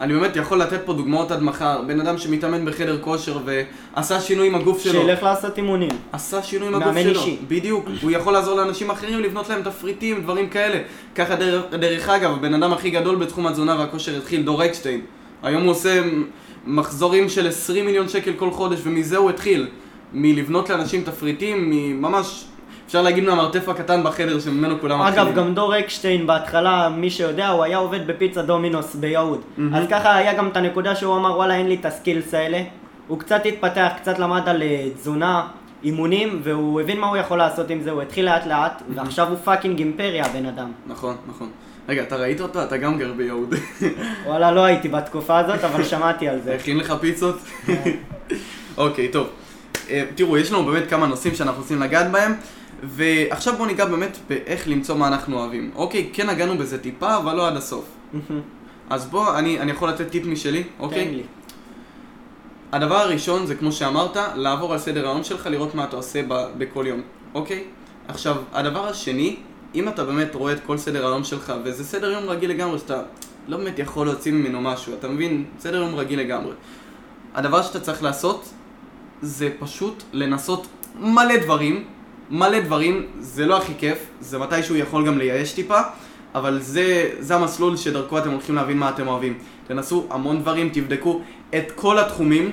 אני 0.00 0.12
באמת 0.12 0.36
יכול 0.36 0.60
לתת 0.60 0.80
פה 0.84 0.92
דוגמאות 0.92 1.30
עד 1.30 1.42
מחר. 1.42 1.82
בן 1.86 2.00
אדם 2.00 2.18
שמתאמן 2.18 2.64
בחדר 2.64 2.98
כושר 3.00 3.38
ועשה 3.44 4.20
שינוי 4.20 4.46
עם 4.46 4.54
הגוף 4.54 4.82
שלו. 4.82 4.92
שילך 4.92 5.22
לעשות 5.22 5.56
אימונים. 5.56 5.90
עשה 6.12 6.42
שינוי 6.42 6.68
עם 6.68 6.74
הגוף 6.74 6.86
מאמן 6.86 7.02
שלו. 7.02 7.20
אישי. 7.20 7.38
בדיוק. 7.48 7.88
הוא 8.02 8.10
יכול 8.10 8.32
לעזור 8.32 8.56
לאנשים 8.56 8.90
אחרים 8.90 9.20
לבנות 9.20 9.48
להם 9.48 9.62
תפריטים, 9.62 10.22
דברים 10.22 10.48
כאלה. 10.48 10.78
ככה 11.14 11.36
דרך, 11.36 11.62
דרך 11.70 12.08
אגב, 12.08 12.32
הבן 12.32 12.54
אדם 12.54 12.72
הכי 12.72 12.90
גדול 12.90 13.16
בתחום 13.16 13.46
התזונה 13.46 13.76
והכושר 13.78 14.16
התחיל, 14.16 14.42
דור 14.42 14.64
אקשטיין. 14.64 15.00
היום 15.42 15.62
הוא 15.62 15.70
עושה 15.70 16.02
מחזורים 16.66 17.28
של 17.28 17.48
20 17.48 17.86
מיליון 17.86 18.08
שקל 18.08 18.32
כל 18.32 18.50
חודש, 18.50 18.80
ומזה 18.82 19.16
הוא 19.16 19.30
התחיל. 19.30 19.66
מלבנות 20.12 20.70
לאנשים 20.70 21.02
תפריטים, 21.02 21.70
ממש, 22.02 22.44
אפשר 22.88 23.02
להגיד 23.02 23.24
מהמרתף 23.24 23.68
הקטן 23.68 24.02
בחדר 24.04 24.40
שממנו 24.40 24.80
כולם 24.80 25.00
מתחילים. 25.00 25.26
אגב, 25.28 25.36
גם 25.36 25.54
דור 25.54 25.78
אקשטיין 25.78 26.26
בהתחלה, 26.26 26.88
מי 26.88 27.10
שיודע, 27.10 27.48
הוא 27.48 27.64
היה 27.64 27.78
עובד 27.78 28.06
בפיצה 28.06 28.42
דומינוס 28.42 28.94
ביהוד. 28.94 29.40
אז 29.74 29.84
ככה 29.90 30.16
היה 30.16 30.34
גם 30.34 30.48
את 30.48 30.56
הנקודה 30.56 30.96
שהוא 30.96 31.16
אמר, 31.16 31.36
וואלה, 31.36 31.54
אין 31.54 31.68
לי 31.68 31.74
את 31.74 31.84
ה 31.84 31.91
skills 31.91 32.34
האלה. 32.34 32.62
הוא 33.08 33.18
קצת 33.18 33.46
התפתח, 33.46 33.88
קצת 34.02 34.18
למד 34.18 34.48
על 34.48 34.62
אה, 34.62 34.88
תזונה, 34.94 35.46
אימונים, 35.84 36.40
והוא 36.42 36.80
הבין 36.80 37.00
מה 37.00 37.06
הוא 37.06 37.16
יכול 37.16 37.38
לעשות 37.38 37.70
עם 37.70 37.80
זה, 37.80 37.90
הוא 37.90 38.02
התחיל 38.02 38.24
לאט 38.24 38.46
לאט, 38.46 38.82
ועכשיו 38.94 39.28
הוא 39.28 39.36
fucking 39.44 39.78
אימפריה, 39.78 40.26
הבן 40.26 40.46
אדם. 40.46 40.72
נכון, 40.86 41.16
נכון. 41.28 41.48
רגע, 41.88 42.02
אתה 42.02 42.16
ראית 42.16 42.40
אותו? 42.40 42.62
אתה 42.62 42.76
גם 42.76 42.98
גר 42.98 43.12
ביהוד. 43.12 43.54
וואלה, 44.26 44.52
לא 44.52 44.64
הייתי 44.64 44.88
בתקופה 44.88 45.38
הזאת, 45.38 45.64
אבל 45.64 45.84
שמעתי 45.84 46.28
על 46.28 46.40
זה. 46.44 46.54
הכין 46.54 46.76
לך 46.76 46.94
פיצות? 47.00 47.36
אוקיי, 48.76 49.08
טוב. 49.08 49.26
אה, 49.90 50.04
תראו, 50.14 50.38
יש 50.38 50.52
לנו 50.52 50.64
באמת 50.64 50.90
כמה 50.90 51.06
נושאים 51.06 51.34
שאנחנו 51.34 51.62
רוצים 51.62 51.80
לגעת 51.82 52.10
בהם, 52.10 52.34
ועכשיו 52.82 53.54
בואו 53.56 53.66
ניגע 53.66 53.84
באמת 53.84 54.18
באיך 54.28 54.68
למצוא 54.68 54.96
מה 54.96 55.08
אנחנו 55.08 55.38
אוהבים. 55.38 55.70
אוקיי, 55.74 56.10
כן 56.12 56.30
נגענו 56.30 56.58
בזה 56.58 56.78
טיפה, 56.78 57.16
אבל 57.16 57.36
לא 57.36 57.48
עד 57.48 57.56
הסוף. 57.56 57.84
אז 58.90 59.06
בוא, 59.06 59.38
אני, 59.38 59.60
אני 59.60 59.70
יכול 59.70 59.88
לתת 59.88 60.08
טיפ 60.10 60.26
משלי, 60.26 60.62
אוקיי? 60.80 61.04
תן 61.04 61.14
לי. 61.14 61.22
הדבר 62.72 62.96
הראשון 62.96 63.46
זה 63.46 63.54
כמו 63.54 63.72
שאמרת, 63.72 64.16
לעבור 64.34 64.72
על 64.72 64.78
סדר 64.78 65.08
היום 65.08 65.24
שלך, 65.24 65.46
לראות 65.46 65.74
מה 65.74 65.84
אתה 65.84 65.96
עושה 65.96 66.22
ב- 66.28 66.46
בכל 66.58 66.84
יום, 66.86 67.00
אוקיי? 67.34 67.64
עכשיו, 68.08 68.36
הדבר 68.52 68.86
השני, 68.88 69.36
אם 69.74 69.88
אתה 69.88 70.04
באמת 70.04 70.34
רואה 70.34 70.52
את 70.52 70.60
כל 70.66 70.78
סדר 70.78 71.06
היום 71.06 71.24
שלך, 71.24 71.52
וזה 71.64 71.84
סדר 71.84 72.10
יום 72.10 72.28
רגיל 72.28 72.50
לגמרי, 72.50 72.78
שאתה 72.78 73.02
לא 73.48 73.56
באמת 73.56 73.78
יכול 73.78 74.06
להוציא 74.06 74.32
ממנו 74.32 74.60
משהו, 74.60 74.94
אתה 74.94 75.08
מבין? 75.08 75.44
סדר 75.58 75.76
יום 75.76 75.94
רגיל 75.94 76.20
לגמרי. 76.20 76.52
הדבר 77.34 77.62
שאתה 77.62 77.80
צריך 77.80 78.02
לעשות, 78.02 78.48
זה 79.22 79.50
פשוט 79.58 80.02
לנסות 80.12 80.66
מלא 81.00 81.36
דברים, 81.36 81.84
מלא 82.30 82.60
דברים, 82.60 83.06
זה 83.20 83.46
לא 83.46 83.56
הכי 83.56 83.72
כיף, 83.78 83.98
זה 84.20 84.38
מתישהו 84.38 84.76
יכול 84.76 85.06
גם 85.06 85.18
לייאש 85.18 85.52
טיפה, 85.52 85.80
אבל 86.34 86.58
זה, 86.60 87.10
זה 87.18 87.34
המסלול 87.34 87.76
שדרכו 87.76 88.18
אתם 88.18 88.30
הולכים 88.30 88.54
להבין 88.54 88.78
מה 88.78 88.88
אתם 88.88 89.08
אוהבים. 89.08 89.38
תנסו 89.66 90.06
המון 90.10 90.40
דברים, 90.40 90.68
תבדקו 90.72 91.20
את 91.54 91.72
כל 91.74 91.98
התחומים, 91.98 92.50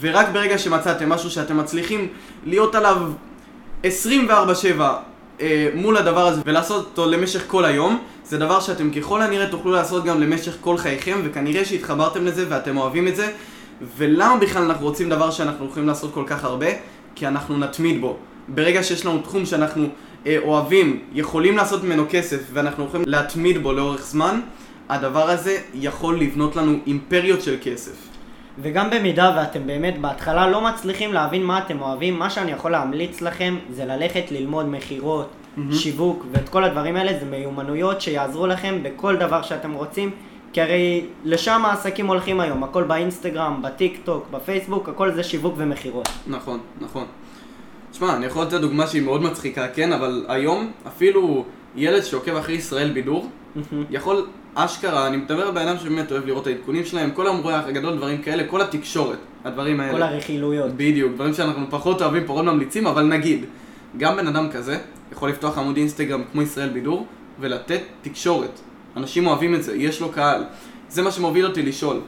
ורק 0.00 0.26
ברגע 0.32 0.58
שמצאתם 0.58 1.08
משהו 1.08 1.30
שאתם 1.30 1.56
מצליחים 1.56 2.08
להיות 2.44 2.74
עליו 2.74 2.96
24/7 3.82 3.86
אה, 5.40 5.68
מול 5.74 5.96
הדבר 5.96 6.26
הזה 6.26 6.40
ולעשות 6.44 6.84
אותו 6.84 7.10
למשך 7.10 7.44
כל 7.46 7.64
היום, 7.64 7.98
זה 8.24 8.38
דבר 8.38 8.60
שאתם 8.60 8.90
ככל 8.90 9.22
הנראה 9.22 9.46
תוכלו 9.46 9.72
לעשות 9.72 10.04
גם 10.04 10.20
למשך 10.20 10.56
כל 10.60 10.78
חייכם, 10.78 11.20
וכנראה 11.24 11.64
שהתחברתם 11.64 12.24
לזה 12.24 12.46
ואתם 12.48 12.76
אוהבים 12.76 13.08
את 13.08 13.16
זה. 13.16 13.32
ולמה 13.96 14.36
בכלל 14.36 14.62
אנחנו 14.62 14.86
רוצים 14.86 15.08
דבר 15.08 15.30
שאנחנו 15.30 15.66
יכולים 15.66 15.88
לעשות 15.88 16.14
כל 16.14 16.24
כך 16.26 16.44
הרבה? 16.44 16.66
כי 17.14 17.26
אנחנו 17.26 17.58
נתמיד 17.58 18.00
בו. 18.00 18.16
ברגע 18.48 18.82
שיש 18.82 19.06
לנו 19.06 19.18
תחום 19.18 19.46
שאנחנו 19.46 19.86
אה, 20.26 20.38
אוהבים, 20.44 21.00
יכולים 21.12 21.56
לעשות 21.56 21.84
ממנו 21.84 22.04
כסף 22.10 22.40
ואנחנו 22.52 22.84
יכולים 22.84 23.08
להתמיד 23.08 23.62
בו 23.62 23.72
לאורך 23.72 24.06
זמן, 24.06 24.40
הדבר 24.88 25.30
הזה 25.30 25.58
יכול 25.74 26.20
לבנות 26.20 26.56
לנו 26.56 26.76
אימפריות 26.86 27.42
של 27.42 27.56
כסף. 27.62 28.08
וגם 28.58 28.90
במידה 28.90 29.34
ואתם 29.36 29.66
באמת 29.66 30.00
בהתחלה 30.00 30.48
לא 30.48 30.60
מצליחים 30.60 31.12
להבין 31.12 31.42
מה 31.44 31.58
אתם 31.58 31.80
אוהבים, 31.80 32.18
מה 32.18 32.30
שאני 32.30 32.52
יכול 32.52 32.70
להמליץ 32.70 33.20
לכם 33.20 33.56
זה 33.70 33.84
ללכת 33.84 34.30
ללמוד 34.30 34.68
מכירות, 34.68 35.30
מהמם. 35.56 35.72
שיווק 35.72 36.26
ואת 36.32 36.48
כל 36.48 36.64
הדברים 36.64 36.96
האלה, 36.96 37.18
זה 37.20 37.26
מיומנויות 37.26 38.00
שיעזרו 38.00 38.46
לכם 38.46 38.78
בכל 38.82 39.16
דבר 39.16 39.42
שאתם 39.42 39.72
רוצים, 39.72 40.10
כי 40.52 40.62
הרי 40.62 41.04
לשם 41.24 41.62
העסקים 41.64 42.06
הולכים 42.06 42.40
היום, 42.40 42.64
הכל 42.64 42.82
באינסטגרם, 42.82 43.62
בטיק 43.62 44.00
טוק, 44.04 44.26
בפייסבוק, 44.30 44.88
הכל 44.88 45.12
זה 45.12 45.22
שיווק 45.22 45.54
ומכירות. 45.56 46.08
נכון, 46.26 46.60
נכון. 46.80 47.04
תשמע, 47.94 48.16
אני 48.16 48.26
יכול 48.26 48.42
לתת 48.42 48.60
דוגמה 48.60 48.86
שהיא 48.86 49.02
מאוד 49.02 49.22
מצחיקה, 49.22 49.68
כן, 49.68 49.92
אבל 49.92 50.24
היום 50.28 50.72
אפילו 50.86 51.44
ילד 51.76 52.02
שעוקב 52.02 52.36
אחרי 52.36 52.54
ישראל 52.54 52.92
בידור, 52.92 53.30
יכול 53.90 54.26
אשכרה, 54.54 55.06
אני 55.06 55.16
מדבר 55.16 55.46
על 55.46 55.54
בן 55.54 55.68
אדם 55.68 55.78
שבאמת 55.78 56.12
אוהב 56.12 56.26
לראות 56.26 56.42
את 56.42 56.46
העדכונים 56.46 56.84
שלהם, 56.84 57.10
כל 57.10 57.26
המורח 57.26 57.64
הגדול, 57.66 57.96
דברים 57.96 58.22
כאלה, 58.22 58.44
כל 58.46 58.60
התקשורת, 58.60 59.18
הדברים 59.44 59.80
האלה. 59.80 59.92
כל 59.92 60.02
הרכילויות. 60.02 60.72
בדיוק, 60.76 61.12
דברים 61.14 61.34
שאנחנו 61.34 61.66
פחות 61.70 62.02
אוהבים, 62.02 62.22
פחות 62.26 62.44
ממליצים, 62.44 62.86
אבל 62.86 63.02
נגיד, 63.02 63.44
גם 63.96 64.16
בן 64.16 64.26
אדם 64.26 64.50
כזה 64.50 64.78
יכול 65.12 65.28
לפתוח 65.28 65.58
עמוד 65.58 65.76
אינסטגרם 65.76 66.22
כמו 66.32 66.42
ישראל 66.42 66.68
בידור 66.68 67.06
ולתת 67.40 67.80
תקשורת. 68.02 68.60
אנשים 68.96 69.26
אוהבים 69.26 69.54
את 69.54 69.62
זה, 69.62 69.76
יש 69.76 70.00
לו 70.00 70.08
קהל. 70.08 70.44
זה 70.88 71.02
מה 71.02 71.10
שמוביל 71.10 71.46
אותי 71.46 71.62
לשאול, 71.62 72.00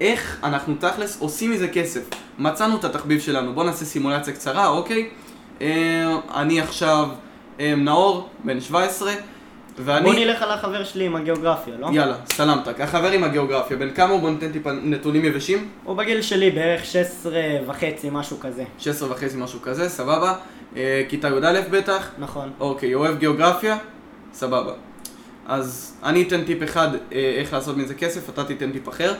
איך 0.00 0.38
אנחנו 0.42 0.74
תכלס 0.80 1.20
עושים 1.20 1.50
מזה 1.50 1.68
כסף? 1.68 2.10
מצאנו 2.38 2.76
את 2.76 2.84
התחביב 2.84 3.20
שלנו, 3.20 3.52
בואו 3.54 3.66
נעשה 3.66 3.84
סימולציה 3.84 4.32
קצרה, 4.32 4.68
אוקיי? 4.68 5.08
אה, 5.60 6.16
אני 6.34 6.60
עכשיו 6.60 7.08
אה, 7.60 7.74
נאור, 7.76 8.28
בן 8.44 8.60
17, 8.60 9.12
ואני... 9.78 10.04
בוא 10.04 10.14
נלך 10.14 10.42
על 10.42 10.50
החבר 10.50 10.84
שלי 10.84 11.06
עם 11.06 11.16
הגיאוגרפיה, 11.16 11.74
לא? 11.78 11.88
יאללה, 11.92 12.16
סלמתק. 12.26 12.80
החבר 12.80 13.10
עם 13.10 13.24
הגיאוגרפיה, 13.24 13.76
בן 13.76 13.90
כמה 13.90 14.12
הוא? 14.12 14.20
בוא 14.20 14.30
ניתן 14.30 14.52
טיפה 14.52 14.72
נתונים 14.72 15.24
יבשים. 15.24 15.68
הוא 15.84 15.96
בגיל 15.96 16.22
שלי 16.22 16.50
בערך 16.50 16.84
16 16.84 17.32
וחצי, 17.66 18.08
משהו 18.12 18.40
כזה. 18.40 18.64
16 18.78 19.10
וחצי, 19.10 19.36
משהו 19.36 19.62
כזה, 19.62 19.88
סבבה. 19.88 20.34
אה, 20.76 21.02
כיתה 21.08 21.28
י"א 21.28 21.60
בטח. 21.70 22.10
נכון. 22.18 22.50
אוקיי, 22.60 22.94
אוהב 22.94 23.18
גיאוגרפיה? 23.18 23.78
סבבה. 24.32 24.72
אז 25.46 25.96
אני 26.04 26.22
אתן 26.22 26.44
טיפ 26.44 26.62
אחד 26.62 26.88
אה, 26.94 27.34
איך 27.38 27.52
לעשות 27.52 27.76
מזה 27.76 27.94
כסף, 27.94 28.28
אתה 28.28 28.44
תיתן 28.44 28.72
טיפ 28.72 28.88
אחר. 28.88 29.14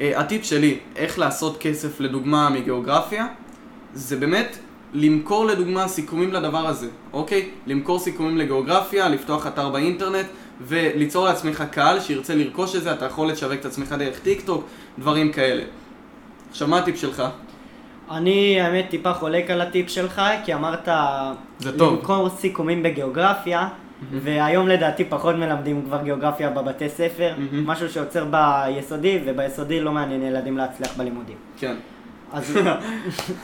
אה, 0.00 0.20
הטיפ 0.20 0.44
שלי, 0.44 0.78
איך 0.96 1.18
לעשות 1.18 1.56
כסף 1.60 2.00
לדוגמה 2.00 2.50
מגיאוגרפיה, 2.50 3.26
זה 3.94 4.16
באמת 4.16 4.58
למכור 4.92 5.46
לדוגמה 5.46 5.88
סיכומים 5.88 6.32
לדבר 6.32 6.66
הזה, 6.66 6.88
אוקיי? 7.12 7.48
למכור 7.66 7.98
סיכומים 7.98 8.38
לגיאוגרפיה, 8.38 9.08
לפתוח 9.08 9.46
אתר 9.46 9.68
באינטרנט 9.68 10.26
וליצור 10.60 11.24
לעצמך 11.24 11.64
קהל 11.70 12.00
שירצה 12.00 12.34
לרכוש 12.34 12.76
את 12.76 12.82
זה, 12.82 12.92
אתה 12.92 13.04
יכול 13.04 13.28
לשווק 13.28 13.52
את 13.60 13.64
עצמך 13.64 13.92
דרך 13.98 14.18
טיק 14.18 14.40
טוק, 14.40 14.64
דברים 14.98 15.32
כאלה. 15.32 15.62
עכשיו, 16.50 16.68
מה 16.68 16.78
הטיפ 16.78 16.96
שלך? 16.96 17.22
אני 18.10 18.60
האמת 18.60 18.86
טיפה 18.90 19.12
חולק 19.12 19.50
על 19.50 19.60
הטיפ 19.60 19.88
שלך, 19.88 20.22
כי 20.44 20.54
אמרת 20.54 20.88
זה 21.58 21.78
טוב. 21.78 21.94
למכור 21.94 22.28
סיכומים 22.28 22.82
בגיאוגרפיה, 22.82 23.68
והיום 24.12 24.68
לדעתי 24.68 25.04
פחות 25.04 25.34
מלמדים 25.34 25.82
כבר 25.82 26.02
גיאוגרפיה 26.02 26.50
בבתי 26.50 26.88
ספר, 26.88 27.32
מהמם. 27.38 27.66
משהו 27.66 27.88
שעוצר 27.88 28.24
ביסודי, 28.24 29.18
וביסודי 29.24 29.80
לא 29.80 29.92
מעניין 29.92 30.22
ילדים 30.22 30.56
להצליח 30.56 30.96
בלימודים. 30.96 31.36
כן. 31.58 31.74
אז, 32.32 32.58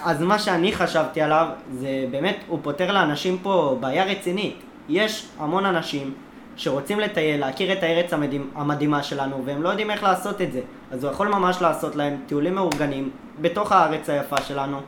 אז 0.04 0.22
מה 0.22 0.38
שאני 0.38 0.72
חשבתי 0.72 1.20
עליו, 1.20 1.46
זה 1.72 1.88
באמת, 2.10 2.36
הוא 2.46 2.58
פותר 2.62 2.92
לאנשים 2.92 3.38
פה 3.42 3.76
בעיה 3.80 4.04
רצינית. 4.04 4.56
יש 4.88 5.26
המון 5.38 5.66
אנשים 5.66 6.14
שרוצים 6.56 7.00
לטייל, 7.00 7.40
להכיר 7.40 7.72
את 7.72 7.82
הארץ 7.82 8.12
המדהים, 8.12 8.50
המדהימה 8.54 9.02
שלנו, 9.02 9.42
והם 9.44 9.62
לא 9.62 9.68
יודעים 9.68 9.90
איך 9.90 10.02
לעשות 10.02 10.40
את 10.40 10.52
זה. 10.52 10.60
אז 10.90 11.04
הוא 11.04 11.12
יכול 11.12 11.28
ממש 11.28 11.62
לעשות 11.62 11.96
להם 11.96 12.16
טיולים 12.26 12.54
מאורגנים 12.54 13.10
בתוך 13.40 13.72
הארץ 13.72 14.10
היפה 14.10 14.42
שלנו, 14.42 14.80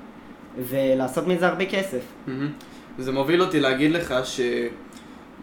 ולעשות 0.59 1.27
מזה 1.27 1.49
הרבה 1.49 1.67
כסף. 1.67 2.01
מהמם. 2.27 2.51
זה 2.99 3.13
מוביל 3.13 3.43
אותי 3.43 3.61
להגיד 3.61 3.91
לך 3.91 4.15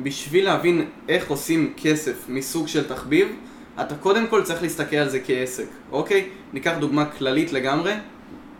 שבשביל 0.01 0.45
להבין 0.45 0.89
איך 1.09 1.29
עושים 1.29 1.73
כסף 1.77 2.25
מסוג 2.29 2.67
של 2.67 2.87
תחביב, 2.87 3.27
אתה 3.81 3.95
קודם 3.95 4.27
כל 4.27 4.43
צריך 4.43 4.61
להסתכל 4.61 4.95
על 4.95 5.09
זה 5.09 5.19
כעסק, 5.19 5.67
אוקיי? 5.91 6.29
ניקח 6.53 6.73
דוגמה 6.79 7.05
כללית 7.05 7.53
לגמרי, 7.53 7.93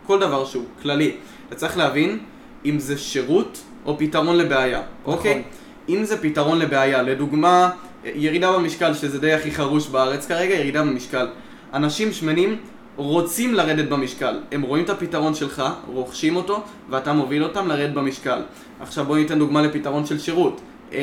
כל 0.08 0.20
דבר 0.20 0.44
שהוא 0.44 0.64
כללי. 0.82 1.12
אתה 1.48 1.56
צריך 1.56 1.76
להבין 1.76 2.18
אם 2.64 2.78
זה 2.78 2.98
שירות 2.98 3.62
או 3.86 3.98
פתרון 3.98 4.36
לבעיה, 4.36 4.82
אוקיי? 5.04 5.42
אם 5.88 6.04
זה 6.04 6.22
פתרון 6.22 6.58
לבעיה, 6.58 7.02
לדוגמה, 7.02 7.70
ירידה 8.04 8.52
במשקל, 8.52 8.94
שזה 8.94 9.20
די 9.20 9.32
הכי 9.32 9.50
חרוש 9.50 9.88
בארץ 9.88 10.26
כרגע, 10.26 10.54
ירידה 10.54 10.82
במשקל. 10.82 11.28
אנשים 11.74 12.12
שמנים 12.12 12.56
רוצים 12.96 13.54
לרדת 13.54 13.88
במשקל. 13.88 14.40
הם 14.52 14.62
רואים 14.62 14.84
את 14.84 14.90
הפתרון 14.90 15.34
שלך, 15.34 15.62
רוכשים 15.86 16.36
אותו, 16.36 16.62
ואתה 16.90 17.12
מוביל 17.12 17.44
אותם 17.44 17.68
לרדת 17.68 17.94
במשקל. 17.94 18.42
עכשיו 18.80 19.04
בוא 19.04 19.16
ניתן 19.16 19.38
דוגמה 19.38 19.62
לפתרון 19.62 20.06
של 20.06 20.18
שירות. 20.18 20.60
אמ, 20.92 20.96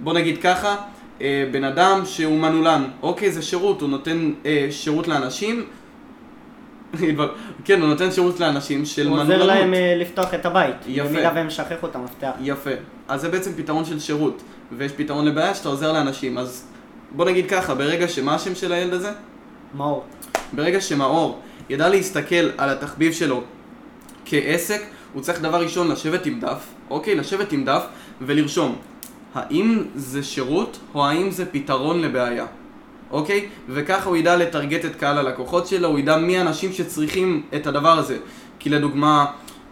בוא 0.00 0.12
נגיד 0.12 0.38
ככה, 0.42 0.76
אה, 1.20 1.44
בן 1.52 1.64
אדם 1.64 2.00
שהוא 2.04 2.38
מנעולן, 2.38 2.84
אוקיי, 3.02 3.32
זה 3.32 3.42
שירות, 3.42 3.80
הוא 3.80 3.88
נותן 3.88 4.32
אה, 4.46 4.68
שירות 4.70 5.08
לאנשים. 5.08 5.64
כן, 7.64 7.80
הוא 7.80 7.88
נותן 7.88 8.10
שירות 8.10 8.40
לאנשים 8.40 8.84
של 8.84 9.06
הוא 9.06 9.16
מנעולנות. 9.16 9.40
עוזר 9.40 9.46
להם 9.46 9.74
אה, 9.74 9.94
לפתוח 9.96 10.34
את 10.34 10.46
הבית, 10.46 10.76
יפה. 10.86 11.08
במידה 11.08 11.32
והם 11.34 11.50
שכחו 11.50 11.86
את 11.86 11.96
המפתח. 11.96 12.30
יפה. 12.40 12.70
אז 13.08 13.20
זה 13.20 13.28
בעצם 13.28 13.52
פתרון 13.56 13.84
של 13.84 14.00
שירות, 14.00 14.42
ויש 14.72 14.92
פתרון 14.92 15.26
לבעיה 15.26 15.54
שאתה 15.54 15.68
עוזר 15.68 15.92
לאנשים. 15.92 16.38
אז 16.38 16.66
בוא 17.10 17.24
נגיד 17.24 17.50
ככה, 17.50 17.74
ברגע 17.74 18.08
שמה 18.08 18.34
השם 18.34 18.54
של 18.54 18.72
הילד 18.72 18.92
הזה? 18.92 19.10
מאור. 19.74 20.04
ברגע 20.52 20.80
שמאור 20.80 21.40
ידע 21.68 21.88
להסתכל 21.88 22.50
על 22.58 22.70
התחביב 22.70 23.12
שלו 23.12 23.42
כעסק, 24.24 24.82
הוא 25.12 25.22
צריך 25.22 25.40
דבר 25.40 25.62
ראשון 25.62 25.88
לשבת 25.88 26.26
עם 26.26 26.40
דף, 26.40 26.66
אוקיי? 26.90 27.14
לשבת 27.14 27.52
עם 27.52 27.64
דף 27.64 27.84
ולרשום 28.20 28.76
האם 29.34 29.82
זה 29.94 30.22
שירות 30.22 30.78
או 30.94 31.06
האם 31.06 31.30
זה 31.30 31.46
פתרון 31.46 32.02
לבעיה, 32.02 32.46
אוקיי? 33.10 33.48
וככה 33.68 34.08
הוא 34.08 34.16
ידע 34.16 34.36
לטרגט 34.36 34.84
את 34.84 34.96
קהל 34.96 35.18
הלקוחות 35.18 35.66
שלו, 35.66 35.88
הוא 35.88 35.98
ידע 35.98 36.16
מי 36.16 36.38
האנשים 36.38 36.72
שצריכים 36.72 37.42
את 37.54 37.66
הדבר 37.66 37.98
הזה. 37.98 38.16
כי 38.58 38.70
לדוגמה, 38.70 39.26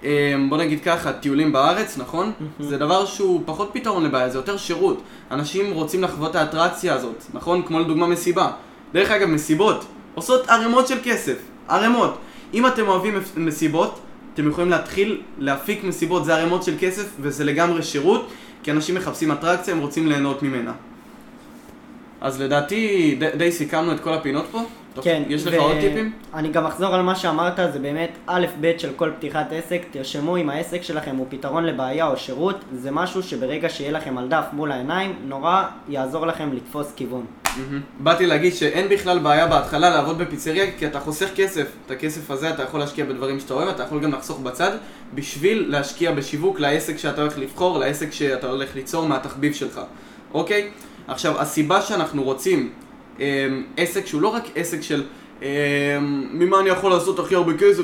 אה, 0.05 0.35
בוא 0.49 0.59
נגיד 0.59 0.81
ככה, 0.85 1.13
טיולים 1.13 1.53
בארץ, 1.53 1.99
נכון? 1.99 2.33
זה 2.61 2.79
דבר 2.79 3.07
שהוא 3.07 3.43
פחות 3.45 3.71
פתרון 3.73 4.05
לבעיה, 4.05 4.29
זה 4.31 4.39
יותר 4.39 4.57
שירות. 4.57 5.03
אנשים 5.31 5.73
רוצים 5.73 6.03
לחוות 6.03 6.31
את 6.31 6.37
האטרקציה 6.37 6.95
הזאת, 6.95 7.25
נכון? 7.35 7.63
כמו 7.63 7.81
לדוגמה 7.81 8.07
מסיבה. 8.07 8.51
דרך 8.93 9.11
אגב, 9.11 9.29
מסיבות 9.29 9.85
עושות 10.15 10.49
ערימות 10.49 10.89
של 10.89 10.99
כסף, 11.05 11.37
ערימות. 11.69 12.19
אם 12.55 12.67
אתם 12.67 12.89
אוהבים 12.89 13.19
מס- 13.19 13.33
מסיבות, 13.37 13.99
אתם 14.35 14.49
יכולים 14.49 14.71
להתחיל 14.71 15.21
להפיק 15.39 15.85
מסיבות, 15.85 16.25
זה 16.25 16.35
ערימות 16.37 16.63
של 16.63 16.75
כסף 16.81 17.09
וזה 17.21 17.45
לגמרי 17.45 17.83
שירות, 17.83 18.29
כי 18.63 18.71
אנשים 18.71 18.95
מחפשים 18.95 19.33
אטרקציה, 19.33 19.75
הם 19.75 19.81
רוצים 19.81 20.07
ליהנות 20.09 20.43
ממנה. 20.43 20.73
אז 22.21 22.41
לדעתי 22.41 23.15
די, 23.19 23.27
די 23.37 23.53
סיכמנו 23.53 23.93
את 23.93 24.01
כל 24.01 24.15
הפינות 24.15 24.47
פה. 24.51 24.61
כן. 25.03 25.23
יש 25.29 25.47
לך 25.47 25.55
ו- 25.55 25.63
עוד 25.63 25.77
טיפים? 25.81 26.13
אני 26.35 26.49
גם 26.49 26.67
אחזור 26.67 26.95
על 26.95 27.03
מה 27.03 27.17
שאמרת, 27.17 27.57
זה 27.73 27.79
באמת 27.79 28.11
א' 28.27 28.47
ב' 28.61 28.73
של 28.79 28.91
כל 28.97 29.11
פתיחת 29.19 29.47
עסק, 29.53 29.83
תרשמו 29.91 30.37
אם 30.37 30.51
העסק 30.51 30.83
שלכם 30.83 31.17
הוא 31.17 31.27
פתרון 31.29 31.65
לבעיה 31.65 32.07
או 32.07 32.17
שירות, 32.17 32.57
זה 32.73 32.91
משהו 32.91 33.23
שברגע 33.23 33.69
שיהיה 33.69 33.93
לכם 33.93 34.19
על 34.19 34.29
דף 34.29 34.45
מול 34.53 34.73
העיניים, 34.73 35.17
נורא 35.27 35.65
יעזור 35.89 36.27
לכם 36.27 36.53
לתפוס 36.53 36.93
כיוון. 36.97 37.25
מהמם. 37.57 37.81
באתי 38.01 38.27
להגיד 38.27 38.55
שאין 38.55 38.89
בכלל 38.89 39.19
בעיה 39.19 39.47
בהתחלה 39.47 39.91
לעבוד 39.91 40.19
בפיצריה 40.19 40.67
כי 40.79 40.87
אתה 40.87 41.01
חוסך 41.01 41.29
כסף. 41.35 41.67
את 41.87 41.91
הכסף 41.91 42.31
הזה 42.31 42.51
אתה 42.51 42.63
יכול 42.63 42.81
להשקיע 42.81 43.05
בדברים 43.05 43.41
שאתה 43.41 43.55
אוהב, 43.55 43.69
אתה 43.69 43.83
יכול 43.83 44.01
גם 44.01 44.13
לחסוך 44.13 44.41
בצד 44.41 44.71
בשביל 45.15 45.67
להשקיע 45.69 46.13
בשיווק 46.13 46.61
לעסק 46.61 46.99
שאתה 46.99 47.21
הולך 47.21 47.39
לבחור, 47.39 47.79
לעסק 47.79 48.13
שאתה 48.13 48.47
הולך 48.47 48.75
ליצור 48.75 49.09
מהתחביב 49.09 49.55
שלך, 49.55 49.81
אוקיי? 50.35 50.71
עכשיו, 51.09 51.41
הסיבה 51.41 51.83
שאנחנו 51.83 52.23
רוצים 52.23 52.71
אמ, 53.21 53.25
עסק 53.77 54.07
שהוא 54.07 54.23
לא 54.23 54.29
רק 54.29 54.45
עסק 54.55 54.83
של 54.83 55.05
אמ, 55.43 55.47
ממה 56.33 56.61
אני 56.61 56.69
יכול 56.69 56.91
לעשות 56.91 57.19
הכי 57.19 57.35
הרבה 57.35 57.53
כסף. 57.59 57.83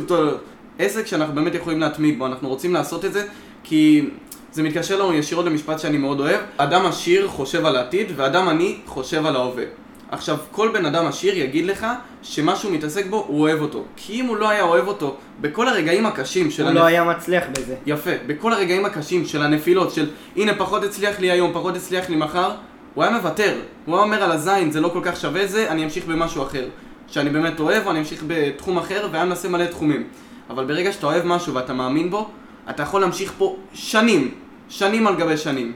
עסק 0.79 1.07
שאנחנו 1.07 1.35
באמת 1.35 1.55
יכולים 1.55 1.81
להתמיד 1.81 2.19
בו, 2.19 2.27
אנחנו 2.27 2.49
רוצים 2.49 2.75
לעשות 2.75 3.05
את 3.05 3.13
זה 3.13 3.27
כי 3.65 4.09
זה 4.53 4.63
מתקשר 4.63 5.03
לנו 5.03 5.15
ישירות 5.15 5.47
למשפט 5.47 5.79
שאני 5.79 5.99
מאוד 5.99 6.21
אוהב. 6.21 6.41
אדם 6.57 6.87
עשיר 6.87 7.29
חושב 7.29 7.67
על 7.67 7.77
העתיד 7.77 8.07
ואדם 8.17 8.49
עני 8.49 8.77
חושב 8.87 9.27
על 9.27 9.37
ההווה. 9.37 9.65
עכשיו, 10.11 10.37
כל 10.51 10.69
בן 10.73 10.87
אדם 10.87 11.07
עשיר 11.07 11.39
יגיד 11.39 11.67
לך 11.67 11.87
שמה 12.23 12.57
שהוא 12.57 12.73
מתעסק 12.73 13.07
בו, 13.07 13.25
הוא 13.29 13.41
אוהב 13.41 13.61
אותו. 13.61 13.85
כי 13.97 14.21
אם 14.21 14.27
הוא 14.27 14.37
לא 14.37 14.49
היה 14.49 14.63
אוהב 14.63 14.89
אותו, 14.89 15.17
בכל 15.41 15.69
הרגעים 15.69 16.07
הקשים 16.07 16.51
של 16.51 16.65
הוא 16.65 16.73
לא 16.73 16.85
היה 16.85 17.05
מצליח 17.05 17.45
בזה. 17.53 17.75
יפה. 17.87 18.11
בכל 18.27 18.53
הרגעים 18.53 18.85
הקשים 18.85 19.27
של 19.27 19.43
הנפילות, 19.43 19.91
של 19.91 20.11
הנה 20.37 20.55
פחות 20.55 20.85
הצליח 20.85 21.21
לי 21.21 21.31
היום, 21.31 21.51
פחות 21.55 21.77
הצליח 21.77 22.11
לי 22.11 22.17
מחר, 22.17 22.51
הוא 22.95 23.05
היה 23.05 23.13
מוותר. 23.13 23.55
הוא 23.85 23.95
היה 23.95 24.05
אומר 24.05 24.23
על 24.23 24.33
הזין, 24.33 24.71
זה 24.71 24.81
לא 24.81 24.89
כל 24.89 25.01
כך 25.03 25.17
שווה 25.17 25.47
זה, 25.47 25.71
אני 25.71 25.85
אמשיך 25.85 26.07
במשהו 26.07 26.43
אחר. 26.43 26.69
שאני 27.09 27.31
באמת 27.31 27.61
אוהב, 27.61 27.87
או 27.87 27.91
אני 27.91 27.99
אמשיך 27.99 28.25
בתחום 28.27 28.79
אחר, 28.79 29.09
והיה 29.13 29.25
מנסה 29.25 29.49
מלא 29.49 29.65
תחומים. 29.65 30.09
אבל 30.51 30.65
ברגע 30.65 30.93
שאתה 30.93 31.07
אוהב 31.07 31.27
משהו 31.27 31.55
ואתה 31.55 31.73
מאמין 31.73 32.11
בו, 32.11 32.29
אתה 32.71 32.83
יכול 32.83 33.01
להמשיך 33.01 33.33
פה 33.39 33.57
שנים, 33.73 34.35
שנים 34.69 35.07
על 35.07 35.17
גבי 35.17 35.37
שנים, 35.37 35.73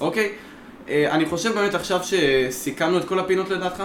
אוקיי? 0.00 0.32
אה, 0.88 1.10
אני 1.10 1.26
חושב 1.26 1.54
באמת 1.54 1.74
עכשיו 1.74 2.00
שסיכמנו 2.02 2.98
את 2.98 3.04
כל 3.04 3.18
הפינות 3.18 3.50
לדעתך? 3.50 3.84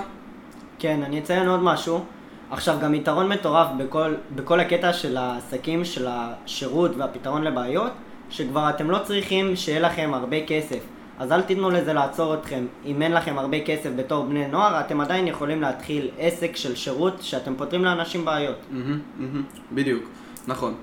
כן, 0.80 1.04
אני 1.04 1.20
אציין 1.20 1.48
עוד 1.48 1.64
משהו. 1.64 2.06
עכשיו, 2.52 2.78
גם 2.82 2.94
יתרון 2.94 3.30
מטורף 3.30 3.68
בכל, 3.78 4.14
בכל 4.36 4.60
הקטע 4.60 4.94
של 4.94 5.18
העסקים, 5.18 5.86
של 5.86 6.08
השירות 6.10 6.92
והפתרון 6.98 7.44
לבעיות, 7.44 7.92
שכבר 8.30 8.70
אתם 8.70 8.92
לא 8.92 9.00
צריכים 9.04 9.56
שיהיה 9.56 9.80
לכם 9.80 10.12
הרבה 10.14 10.46
כסף. 10.46 10.80
אז 11.20 11.32
אל 11.32 11.42
תיתנו 11.42 11.70
לזה 11.70 11.94
לעצור 11.94 12.34
אתכם. 12.34 12.66
אם 12.86 13.02
אין 13.02 13.12
לכם 13.12 13.38
הרבה 13.38 13.60
כסף 13.66 13.90
בתור 13.96 14.26
בני 14.26 14.48
נוער, 14.48 14.80
אתם 14.80 15.02
עדיין 15.02 15.28
יכולים 15.28 15.62
להתחיל 15.62 16.10
עסק 16.18 16.56
של 16.56 16.76
שירות 16.76 17.14
שאתם 17.22 17.56
פותרים 17.56 17.86
לאנשים 17.86 18.26
בעיות. 18.26 18.58
בדיוק, 19.72 20.04
נכון. 20.48 20.74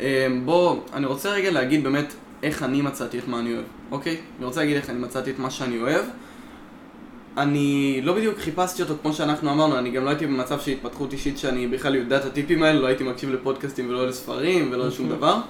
אה, 0.00 0.26
בוא, 0.44 0.76
אני 0.92 1.06
רוצה 1.06 1.30
רגע 1.30 1.50
להגיד 1.50 1.84
באמת 1.84 2.14
איך 2.42 2.62
אני 2.62 2.82
מצאתי 2.82 3.18
את 3.18 3.28
מה 3.28 3.38
אני 3.38 3.54
אוהב, 3.54 3.64
אוקיי? 3.90 4.16
אני 4.38 4.46
רוצה 4.46 4.60
להגיד 4.60 4.76
איך 4.76 4.90
אני 4.90 4.98
מצאתי 4.98 5.30
את 5.30 5.38
מה 5.38 5.50
שאני 5.50 5.80
אוהב. 5.80 6.04
אני 7.36 8.00
לא 8.02 8.14
בדיוק 8.14 8.38
חיפשתי 8.38 8.82
אותו 8.82 8.94
כמו 9.02 9.12
שאנחנו 9.12 9.52
אמרנו, 9.52 9.78
אני 9.78 9.90
גם 9.90 10.04
לא 10.04 10.10
הייתי 10.10 10.26
במצב 10.26 10.60
של 10.60 10.70
התפתחות 10.70 11.12
אישית 11.12 11.38
שאני 11.38 11.66
בכלל 11.66 11.94
יודע 11.94 12.16
את 12.16 12.24
הטיפים 12.24 12.62
האלה, 12.62 12.80
לא 12.80 12.86
הייתי 12.86 13.04
מקשיב 13.04 13.30
לפודקאסטים 13.30 13.88
ולא 13.88 14.06
לספרים 14.06 14.68
ולא 14.72 14.86
לשום 14.86 15.08
דבר. 15.08 15.40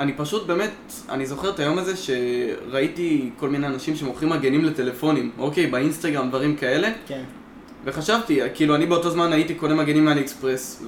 אני 0.00 0.12
פשוט 0.12 0.46
באמת, 0.46 0.70
אני 1.08 1.26
זוכר 1.26 1.50
את 1.50 1.58
היום 1.58 1.78
הזה 1.78 1.92
שראיתי 1.96 3.30
כל 3.36 3.48
מיני 3.48 3.66
אנשים 3.66 3.96
שמוכרים 3.96 4.30
מגנים 4.30 4.64
לטלפונים, 4.64 5.30
אוקיי, 5.38 5.66
באינסטגרם, 5.66 6.28
דברים 6.28 6.56
כאלה, 6.56 6.88
כן. 7.06 7.22
וחשבתי, 7.84 8.40
כאילו 8.54 8.74
אני 8.74 8.86
באותו 8.86 9.10
זמן 9.10 9.32
הייתי 9.32 9.54
קונה 9.54 9.74
מגנים 9.74 10.04
מאלי 10.04 10.20
אקספרס, 10.20 10.84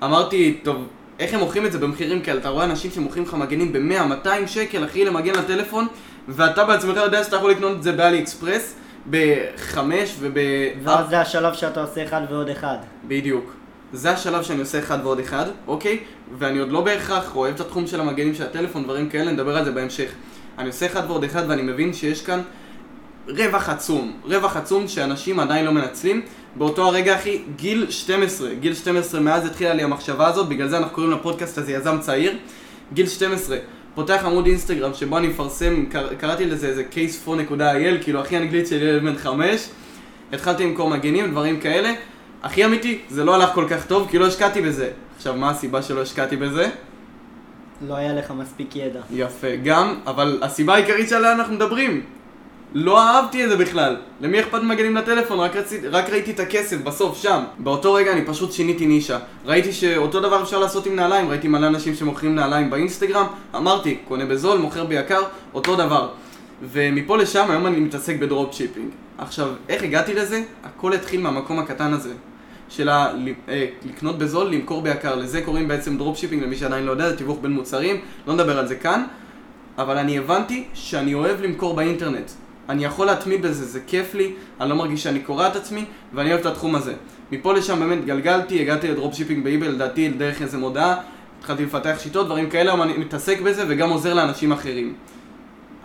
ואמרתי, 0.00 0.58
טוב, 0.62 0.86
איך 1.18 1.34
הם 1.34 1.40
מוכרים 1.40 1.66
את 1.66 1.72
זה 1.72 1.78
במחירים 1.78 2.20
כאלה? 2.20 2.40
אתה 2.40 2.48
רואה 2.48 2.64
אנשים 2.64 2.90
שמוכרים 2.90 3.24
לך 3.24 3.34
מגנים 3.34 3.72
ב-100, 3.72 4.02
200 4.02 4.46
שקל, 4.46 4.84
אחי, 4.84 5.04
למגן 5.04 5.34
לטלפון, 5.34 5.86
ואתה 6.28 6.64
בעצמך 6.64 6.96
יודע 6.96 7.24
שאתה 7.24 7.36
יכול 7.36 7.50
לקנות 7.50 7.76
את 7.76 7.82
זה 7.82 7.92
באלי 7.92 8.22
אקספרס 8.22 8.74
ב-5 9.10 9.78
וב... 10.20 10.36
ואז 10.82 11.08
זה 11.08 11.20
השלב 11.20 11.54
שאתה 11.54 11.80
עושה 11.80 12.04
אחד 12.04 12.20
ועוד 12.30 12.48
אחד. 12.48 12.76
בדיוק. 13.08 13.57
זה 13.92 14.10
השלב 14.10 14.42
שאני 14.42 14.60
עושה 14.60 14.78
אחד 14.78 14.98
ועוד 15.02 15.18
אחד, 15.18 15.46
אוקיי? 15.66 15.98
ואני 16.38 16.58
עוד 16.58 16.72
לא 16.72 16.80
בהכרח 16.80 17.36
אוהב 17.36 17.54
את 17.54 17.60
התחום 17.60 17.86
של 17.86 18.00
המגנים 18.00 18.34
של 18.34 18.42
הטלפון, 18.42 18.84
דברים 18.84 19.08
כאלה, 19.08 19.32
נדבר 19.32 19.56
על 19.56 19.64
זה 19.64 19.70
בהמשך. 19.70 20.10
אני 20.58 20.66
עושה 20.66 20.86
אחד 20.86 21.02
ועוד 21.08 21.24
אחד 21.24 21.42
ואני 21.48 21.62
מבין 21.62 21.92
שיש 21.92 22.22
כאן 22.22 22.40
רווח 23.28 23.68
עצום, 23.68 24.12
רווח 24.24 24.56
עצום 24.56 24.88
שאנשים 24.88 25.40
עדיין 25.40 25.64
לא 25.64 25.72
מנצלים. 25.72 26.22
באותו 26.56 26.86
הרגע, 26.86 27.16
אחי, 27.16 27.42
גיל 27.56 27.90
12, 27.90 28.54
גיל 28.54 28.74
12, 28.74 29.20
מאז 29.20 29.46
התחילה 29.46 29.74
לי 29.74 29.82
המחשבה 29.82 30.26
הזאת, 30.26 30.48
בגלל 30.48 30.68
זה 30.68 30.78
אנחנו 30.78 30.94
קוראים 30.94 31.12
לפודקאסט 31.12 31.58
הזה 31.58 31.72
יזם 31.72 31.98
צעיר. 32.00 32.36
גיל 32.92 33.06
12, 33.06 33.56
פותח 33.94 34.22
עמוד 34.24 34.46
אינסטגרם 34.46 34.94
שבו 34.94 35.18
אני 35.18 35.28
מפרסם, 35.28 35.86
קר, 35.86 36.14
קראתי 36.14 36.46
לזה 36.46 36.66
איזה 36.66 36.84
case4.il, 36.92 38.02
כאילו 38.02 38.20
הכי 38.20 38.36
אנגלית 38.36 38.66
של 38.66 38.82
ילד 38.82 39.02
בן 39.02 39.16
5. 39.16 39.68
התחלתי 40.32 40.64
למכור 40.64 40.90
מגנים, 40.90 41.30
דברים 41.30 41.60
כאלה. 41.60 41.92
הכי 42.42 42.64
אמיתי, 42.64 42.98
זה 43.08 43.24
לא 43.24 43.34
הלך 43.34 43.50
כל 43.54 43.64
כך 43.70 43.86
טוב, 43.86 44.08
כי 44.10 44.18
לא 44.18 44.26
השקעתי 44.26 44.62
בזה. 44.62 44.90
עכשיו, 45.16 45.36
מה 45.36 45.50
הסיבה 45.50 45.82
שלא 45.82 46.02
השקעתי 46.02 46.36
בזה? 46.36 46.70
לא 47.88 47.94
היה 47.94 48.12
לך 48.12 48.30
מספיק 48.30 48.76
ידע. 48.76 49.00
יפה, 49.10 49.56
גם, 49.64 49.94
אבל 50.06 50.38
הסיבה 50.42 50.74
העיקרית 50.74 51.08
שעליה 51.08 51.32
אנחנו 51.32 51.54
מדברים. 51.54 52.02
לא 52.74 53.02
אהבתי 53.02 53.44
את 53.44 53.50
זה 53.50 53.56
בכלל. 53.56 53.96
למי 54.20 54.40
אכפת 54.40 54.62
ממגנים 54.62 54.96
לטלפון? 54.96 55.38
רק, 55.38 55.56
רצית, 55.56 55.84
רק 55.84 56.10
ראיתי 56.10 56.30
את 56.30 56.40
הכסף 56.40 56.76
בסוף, 56.82 57.22
שם. 57.22 57.44
באותו 57.58 57.92
רגע 57.92 58.12
אני 58.12 58.24
פשוט 58.24 58.52
שיניתי 58.52 58.86
נישה. 58.86 59.18
ראיתי 59.46 59.72
שאותו 59.72 60.20
דבר 60.20 60.42
אפשר 60.42 60.58
לעשות 60.58 60.86
עם 60.86 60.96
נעליים, 60.96 61.28
ראיתי 61.28 61.48
מלא 61.48 61.66
אנשים 61.66 61.94
שמוכרים 61.94 62.34
נעליים 62.34 62.70
באינסטגרם, 62.70 63.26
אמרתי, 63.56 63.98
קונה 64.08 64.26
בזול, 64.26 64.58
מוכר 64.58 64.84
ביקר, 64.84 65.20
אותו 65.54 65.76
דבר. 65.76 66.08
ומפה 66.62 67.16
לשם 67.16 67.50
היום 67.50 67.66
אני 67.66 67.80
מתעסק 67.80 68.16
ב 68.16 68.54
dropshipping. 68.54 68.90
עכשיו, 69.18 69.48
איך 69.68 69.82
הגעתי 69.82 70.14
לזה? 70.14 70.42
הכל 70.64 70.92
התחיל 70.92 71.20
מהמקום 71.20 71.58
הקטן 71.58 71.92
הזה. 71.92 72.12
של 72.68 72.88
אה, 72.88 73.14
לקנות 73.84 74.18
בזול, 74.18 74.50
למכור 74.50 74.82
ביקר. 74.82 75.14
לזה 75.14 75.42
קוראים 75.42 75.68
בעצם 75.68 75.98
dropshipping, 75.98 76.42
למי 76.42 76.56
שעדיין 76.56 76.84
לא 76.84 76.90
יודע, 76.90 77.10
זה 77.10 77.16
תיווך 77.16 77.38
בין 77.42 77.52
מוצרים, 77.52 78.00
לא 78.26 78.34
נדבר 78.34 78.58
על 78.58 78.66
זה 78.68 78.76
כאן. 78.76 79.04
אבל 79.78 79.98
אני 79.98 80.18
הבנתי 80.18 80.64
שאני 80.74 81.14
אוהב 81.14 81.42
למכור 81.42 81.74
באינטרנט. 81.74 82.30
אני 82.68 82.84
יכול 82.84 83.06
להתמיד 83.06 83.42
בזה, 83.42 83.64
זה 83.64 83.80
כיף 83.86 84.14
לי, 84.14 84.32
אני 84.60 84.70
לא 84.70 84.76
מרגיש 84.76 85.02
שאני 85.02 85.20
קורע 85.20 85.48
את 85.48 85.56
עצמי, 85.56 85.84
ואני 86.14 86.30
אוהב 86.30 86.40
את 86.40 86.46
התחום 86.46 86.74
הזה. 86.74 86.94
מפה 87.32 87.54
לשם 87.54 87.80
באמת 87.80 88.04
גלגלתי, 88.04 88.60
הגעתי 88.60 88.88
ל 88.88 89.14
dropshipping 89.14 89.44
באיביי, 89.44 89.68
לדעתי 89.68 90.08
דרך 90.08 90.42
איזה 90.42 90.58
מודעה, 90.58 90.96
התחלתי 91.38 91.64
לפתח 91.64 91.96
שיטות, 91.98 92.26
דברים 92.26 92.50
כאלה, 92.50 92.82
אני 92.82 92.92
מתעסק 92.92 93.40
בזה 93.40 93.64
וגם 93.68 93.90
עוזר 93.90 94.14
לאנשים 94.14 94.52
אחרים. 94.52 94.94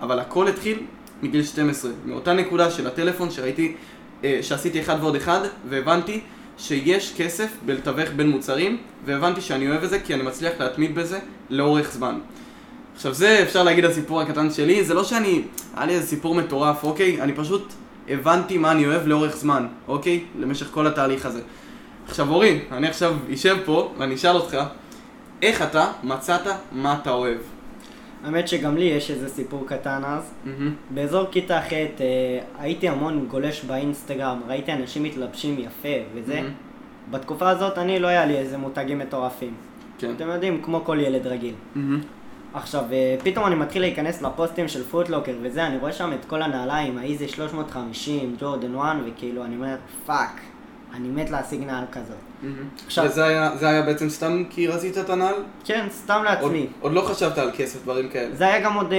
אבל 0.01 0.19
הכל 0.19 0.47
התחיל 0.47 0.79
מגיל 1.21 1.43
12, 1.43 1.91
מאותה 2.05 2.33
נקודה 2.33 2.71
של 2.71 2.87
הטלפון 2.87 3.31
שראיתי, 3.31 3.75
אה, 4.23 4.39
שעשיתי 4.41 4.81
אחד 4.81 4.95
ועוד 5.01 5.15
אחד, 5.15 5.39
והבנתי 5.69 6.21
שיש 6.57 7.13
כסף 7.17 7.51
בלתווך 7.65 8.09
בין 8.15 8.29
מוצרים, 8.29 8.77
והבנתי 9.05 9.41
שאני 9.41 9.69
אוהב 9.69 9.83
את 9.83 9.89
זה 9.89 9.99
כי 9.99 10.13
אני 10.13 10.23
מצליח 10.23 10.53
להתמיד 10.59 10.95
בזה 10.95 11.19
לאורך 11.49 11.91
זמן. 11.91 12.19
עכשיו 12.95 13.13
זה 13.13 13.39
אפשר 13.43 13.63
להגיד 13.63 13.85
הסיפור 13.85 14.21
הקטן 14.21 14.51
שלי, 14.51 14.83
זה 14.83 14.93
לא 14.93 15.03
שאני, 15.03 15.41
היה 15.75 15.85
לי 15.85 15.93
איזה 15.93 16.07
סיפור 16.07 16.35
מטורף, 16.35 16.83
אוקיי? 16.83 17.21
אני 17.21 17.33
פשוט 17.33 17.73
הבנתי 18.09 18.57
מה 18.57 18.71
אני 18.71 18.85
אוהב 18.85 19.07
לאורך 19.07 19.35
זמן, 19.37 19.67
אוקיי? 19.87 20.23
למשך 20.39 20.67
כל 20.71 20.87
התהליך 20.87 21.25
הזה. 21.25 21.41
עכשיו 22.07 22.29
אורי, 22.29 22.59
אני 22.71 22.87
עכשיו 22.87 23.15
אשב 23.33 23.57
פה 23.65 23.93
ואני 23.97 24.15
אשאל 24.15 24.35
אותך, 24.35 24.57
איך 25.41 25.61
אתה 25.61 25.91
מצאת 26.03 26.47
מה 26.71 26.97
אתה 27.01 27.11
אוהב? 27.11 27.37
האמת 28.23 28.47
שגם 28.47 28.77
לי 28.77 28.85
יש 28.85 29.11
איזה 29.11 29.29
סיפור 29.29 29.63
קטן 29.67 30.01
אז. 30.05 30.33
מהמם. 30.45 30.73
באזור 30.89 31.25
כיתה 31.31 31.61
ח' 31.61 31.73
אה, 31.73 31.87
הייתי 32.59 32.89
המון 32.89 33.25
גולש 33.27 33.63
באינסטגרם, 33.63 34.41
ראיתי 34.47 34.73
אנשים 34.73 35.03
מתלבשים 35.03 35.59
יפה 35.59 36.03
וזה. 36.13 36.35
מהמם. 36.35 36.53
בתקופה 37.11 37.49
הזאת 37.49 37.77
אני 37.77 37.99
לא 37.99 38.07
היה 38.07 38.25
לי 38.25 38.37
איזה 38.37 38.57
מותגים 38.57 38.99
מטורפים. 38.99 39.53
כן. 39.97 40.13
אתם 40.15 40.27
יודעים, 40.27 40.61
כמו 40.61 40.81
כל 40.85 40.99
ילד 40.99 41.27
רגיל. 41.27 41.53
מהמם. 41.75 42.01
עכשיו, 42.53 42.83
אה, 42.91 43.15
פתאום 43.23 43.45
אני 43.45 43.55
מתחיל 43.55 43.81
להיכנס 43.81 44.21
לפוסטים 44.21 44.67
של 44.67 44.83
פוטלוקר 44.83 45.33
וזה, 45.41 45.67
אני 45.67 45.77
רואה 45.77 45.93
שם 45.93 46.13
את 46.13 46.25
כל 46.25 46.41
הנעליים, 46.41 46.97
האיזי 46.97 47.27
350, 47.27 48.35
ג'ורדן 48.39 48.75
1, 48.75 48.95
וכאילו, 49.05 49.45
אני 49.45 49.55
אומר, 49.55 49.75
fuck, 50.05 50.41
אני 50.93 51.07
מת 51.09 51.29
להשיג 51.29 51.63
נעל 51.63 51.83
כזאת. 51.91 52.15
עכשיו- 52.85 53.05
וזה 53.05 53.25
היה, 53.25 53.51
זה 53.55 53.69
היה 53.69 53.81
בעצם 53.81 54.09
סתם 54.09 54.43
כי 54.49 54.67
רצית 54.67 54.97
את 54.97 55.09
הנעל? 55.09 55.33
כן, 55.65 55.85
סתם 55.91 56.13
עוד, 56.13 56.25
לעצמי. 56.25 56.67
עוד 56.81 56.93
לא 56.93 57.01
חשבת 57.01 57.37
על 57.37 57.51
כסף, 57.57 57.83
דברים 57.83 58.09
כאלה. 58.09 58.35
זה 58.35 58.43
היה 58.47 58.59
גם 58.59 58.73
עוד, 58.73 58.93
אה, 58.93 58.97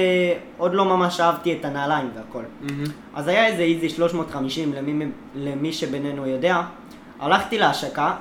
עוד 0.59 0.75
לא 0.75 0.85
ממש 0.85 1.21
אהבתי 1.21 1.53
את 1.61 1.65
הנעליים 1.65 2.11
והכל. 2.17 2.43
אז 3.15 3.29
היה 3.29 3.47
איזה 3.47 3.63
Yeezy 3.63 3.89
350 3.89 4.73
למי, 4.73 5.07
למי 5.35 5.73
שבינינו 5.73 6.27
יודע. 6.27 6.61
הלכתי 7.21 7.59
להשקה, 7.59 8.15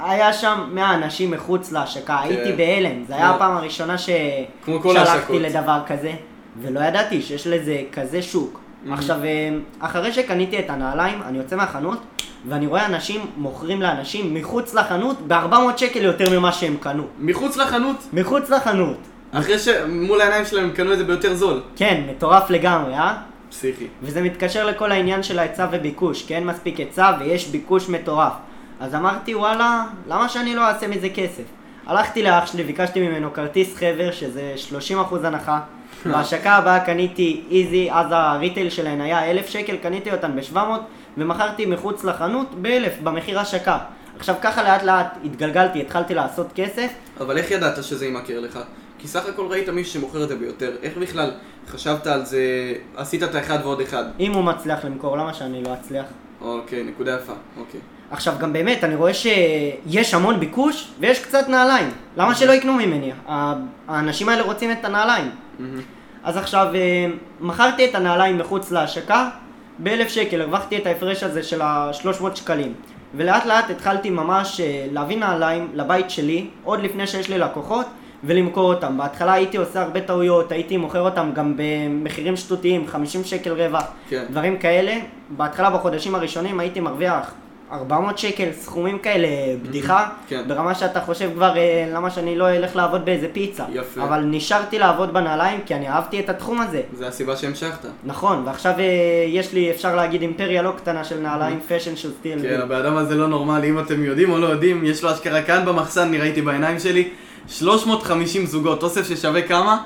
היה 0.00 0.32
שם 0.32 0.70
100 0.72 0.94
אנשים 0.94 1.30
מחוץ 1.30 1.72
להשקה, 1.72 2.20
הייתי 2.20 2.52
בהלם, 2.52 3.04
זה 3.08 3.14
היה 3.16 3.30
הפעם 3.30 3.56
הראשונה 3.56 3.98
שהלכתי. 3.98 5.38
לדבר 5.38 5.80
כזה, 5.86 6.12
ולא 6.62 6.80
ידעתי 6.80 7.22
שיש 7.22 7.46
לזה 7.46 7.82
כזה 7.92 8.22
שוק. 8.22 8.60
Mhm. 8.86 8.92
עכשיו, 8.92 9.24
אה, 9.24 9.50
אחרי 9.80 10.12
שקניתי 10.12 10.58
את 10.58 10.70
הנעליים, 10.70 11.22
אני 11.22 11.38
יוצא 11.38 11.56
מהחנות, 11.56 11.98
ואני 12.48 12.66
רואה 12.66 12.86
אנשים 12.86 13.20
מוכרים 13.36 13.82
לאנשים 13.82 14.34
מחוץ 14.34 14.74
לחנות 14.74 15.28
ב-400 15.28 15.56
שקל 15.76 16.02
יותר 16.02 16.38
ממה 16.38 16.52
שהם 16.52 16.76
קנו. 16.80 17.04
מחוץ 17.18 17.56
לחנות, 17.56 17.96
מחוץ 18.12 18.50
לחנות. 18.50 18.96
אחרי 19.32 19.58
שמול 19.58 20.20
העיניים 20.20 20.44
שלהם 20.44 20.64
הם 20.64 20.70
קנו 20.70 20.92
את 20.92 20.98
זה 20.98 21.04
ביותר 21.04 21.34
זול. 21.34 21.60
כן, 21.76 22.02
מטורף 22.10 22.50
לגמרי, 22.50 22.94
אה? 22.94 23.16
פסיכי. 23.50 23.86
וזה 24.02 24.22
מתקשר 24.22 24.66
לכל 24.66 24.92
העניין 24.92 25.22
של 25.22 25.38
ההיצע 25.38 25.66
וביקוש, 25.72 26.26
כי 26.26 26.34
אין 26.34 26.46
מספיק 26.46 26.78
היצע 26.78 27.12
ויש 27.20 27.48
ביקוש 27.48 27.88
מטורף. 27.88 28.32
אז 28.80 28.94
אמרתי, 28.94 29.34
וואלה, 29.34 29.84
למה 30.08 30.28
שאני 30.28 30.54
לא 30.54 30.68
אעשה 30.68 30.88
מזה 30.88 31.08
כסף? 31.08 31.42
הלכתי 31.86 32.22
לאח 32.22 32.46
שלי, 32.46 32.62
ביקשתי 32.62 33.08
ממנו 33.08 33.32
כרטיס 33.32 33.76
חבר, 33.76 34.10
שזה 34.12 34.54
30% 35.10 35.24
הנחה. 35.24 35.60
בהשקה 36.12 36.52
הבאה 36.52 36.80
קניתי 36.80 37.42
איזי, 37.50 37.88
אז 37.92 38.06
הריטייל 38.10 38.70
שלהן 38.70 39.00
היה 39.00 39.30
1,000 39.30 39.46
שקל, 39.46 39.76
קניתי 39.76 40.12
אותן 40.12 40.36
ב-700, 40.36 40.58
ומכרתי 41.18 41.66
מחוץ 41.66 42.04
לחנות 42.04 42.62
ב-1,000 42.62 43.02
במחיר 43.02 43.40
השקה. 43.40 43.78
עכשיו 44.16 44.34
ככה 44.42 44.62
לאט 44.62 44.82
לאט 44.82 45.16
התגלגלתי, 45.24 45.80
התחלתי 45.80 46.14
לעשות 46.14 46.46
כסף, 46.54 46.90
אבל 47.20 47.38
איך 47.38 47.50
ידעת 47.50 47.84
שזה 47.84 48.06
יימכר 48.06 48.40
לך? 48.40 48.58
כי 48.98 49.08
סך 49.08 49.28
הכל 49.28 49.46
ראית 49.46 49.68
מישהו 49.68 49.92
שמוכר 49.92 50.24
את 50.24 50.28
זה 50.28 50.36
ביותר. 50.36 50.72
איך 50.82 50.96
בכלל 50.96 51.30
חשבת 51.68 52.06
על 52.06 52.24
זה, 52.24 52.74
עשית 52.96 53.22
את 53.22 53.34
האחד 53.34 53.58
ועוד 53.62 53.80
אחד? 53.80 54.04
אם 54.20 54.32
הוא 54.32 54.44
מצליח 54.44 54.84
למכור, 54.84 55.16
למה 55.16 55.34
שאני 55.34 55.64
לא 55.64 55.74
אצליח? 55.74 56.04
אוקיי, 56.40 56.84
נקודה 56.84 57.14
יפה. 57.14 57.32
אוקיי. 57.56 57.80
עכשיו 58.10 58.34
גם 58.38 58.52
באמת, 58.52 58.84
אני 58.84 58.94
רואה 58.94 59.14
שיש 59.14 60.14
המון 60.14 60.40
ביקוש 60.40 60.90
ויש 61.00 61.20
קצת 61.20 61.48
נעליים. 61.48 61.90
למה 62.16 62.34
שלא 62.34 62.52
יקנו 62.52 62.72
ממני? 62.72 63.12
האנשים 63.88 64.28
האלה 64.28 64.42
רוצים 64.42 64.72
את 64.72 64.84
הנעליים. 64.84 65.30
אז 66.24 66.36
עכשיו, 66.36 66.66
אה, 66.74 67.06
מכרתי 67.40 67.84
את 67.84 67.94
הנעליים 67.94 68.38
מחוץ 68.38 68.70
להשקה 68.70 69.28
ב-1,000 69.78 70.08
שקל, 70.08 70.42
הרווחתי 70.42 70.76
את 70.76 70.86
ההפרש 70.86 71.22
הזה 71.22 71.42
של 71.42 71.62
ה-300 71.62 72.34
שקלים. 72.34 72.72
ולאט 73.14 73.46
לאט 73.46 73.70
התחלתי 73.70 74.10
ממש 74.10 74.60
אה, 74.60 74.86
להביא 74.92 75.18
נעליים 75.18 75.70
לבית 75.74 76.10
שלי, 76.10 76.46
עוד 76.64 76.80
לפני 76.80 77.06
שיש 77.06 77.28
לי 77.28 77.38
לקוחות, 77.38 77.86
ולמכור 78.24 78.74
אותם. 78.74 78.98
בהתחלה 78.98 79.32
הייתי 79.32 79.56
עושה 79.56 79.82
הרבה 79.82 80.00
טעויות, 80.00 80.52
הייתי 80.52 80.76
מוכר 80.76 81.00
אותם 81.00 81.30
גם 81.34 81.54
במחירים 81.56 82.36
שטותיים, 82.36 82.86
50 82.86 83.24
שקל 83.24 83.52
רווח, 83.52 83.84
כן. 84.08 84.24
דברים 84.30 84.58
כאלה. 84.58 84.94
בהתחלה 85.28 85.70
בחודשים 85.70 86.14
הראשונים 86.14 86.60
הייתי 86.60 86.80
מרוויח 86.80 87.34
400 87.72 88.18
שקל, 88.18 88.48
סכומים 88.52 88.98
כאלה, 88.98 89.28
בדיחה, 89.62 90.08
כן. 90.28 90.42
ברמה 90.46 90.74
שאתה 90.74 91.00
חושב 91.00 91.30
כבר 91.34 91.56
אה, 91.56 91.90
למה 91.92 92.10
שאני 92.10 92.36
לא 92.38 92.50
אלך 92.50 92.76
לעבוד 92.76 93.04
באיזה 93.04 93.26
פיצה. 93.32 93.64
יפה. 93.72 94.02
אבל 94.02 94.20
נשארתי 94.20 94.78
לעבוד 94.78 95.12
בנעליים 95.12 95.60
כי 95.66 95.74
אני 95.74 95.88
אהבתי 95.88 96.20
את 96.20 96.28
התחום 96.28 96.60
הזה. 96.60 96.82
זה 96.92 97.08
הסיבה 97.08 97.36
שהמשכת. 97.36 97.88
נכון, 98.04 98.42
ועכשיו 98.46 98.72
אה, 98.78 98.84
יש 99.28 99.52
לי, 99.52 99.70
אפשר 99.70 99.96
להגיד, 99.96 100.22
אימפריה 100.22 100.62
לא 100.62 100.72
קטנה 100.76 101.04
של 101.04 101.20
נעליים, 101.20 101.60
פשן 101.68 101.96
של 101.96 102.10
סטיל. 102.12 102.42
כן, 102.42 102.60
הבן 102.60 102.76
אדם 102.76 102.96
הזה 102.96 103.14
לא 103.14 103.28
נורמלי, 103.28 103.70
אם 103.70 103.78
אתם 103.78 104.04
יודעים 104.04 104.30
או 104.30 104.38
לא 104.38 104.46
יודעים, 104.46 104.84
יש 104.84 105.02
לו 105.02 105.12
אשכרה 105.12 105.42
כאן 105.42 105.64
במחסן, 105.64 106.08
אני 106.08 106.18
ראיתי 106.18 106.42
בעיניים 106.42 106.78
שלי, 106.78 107.08
350 107.48 108.46
זוגות, 108.46 108.82
אוסף 108.82 109.08
ששווה 109.08 109.42
כמה? 109.42 109.82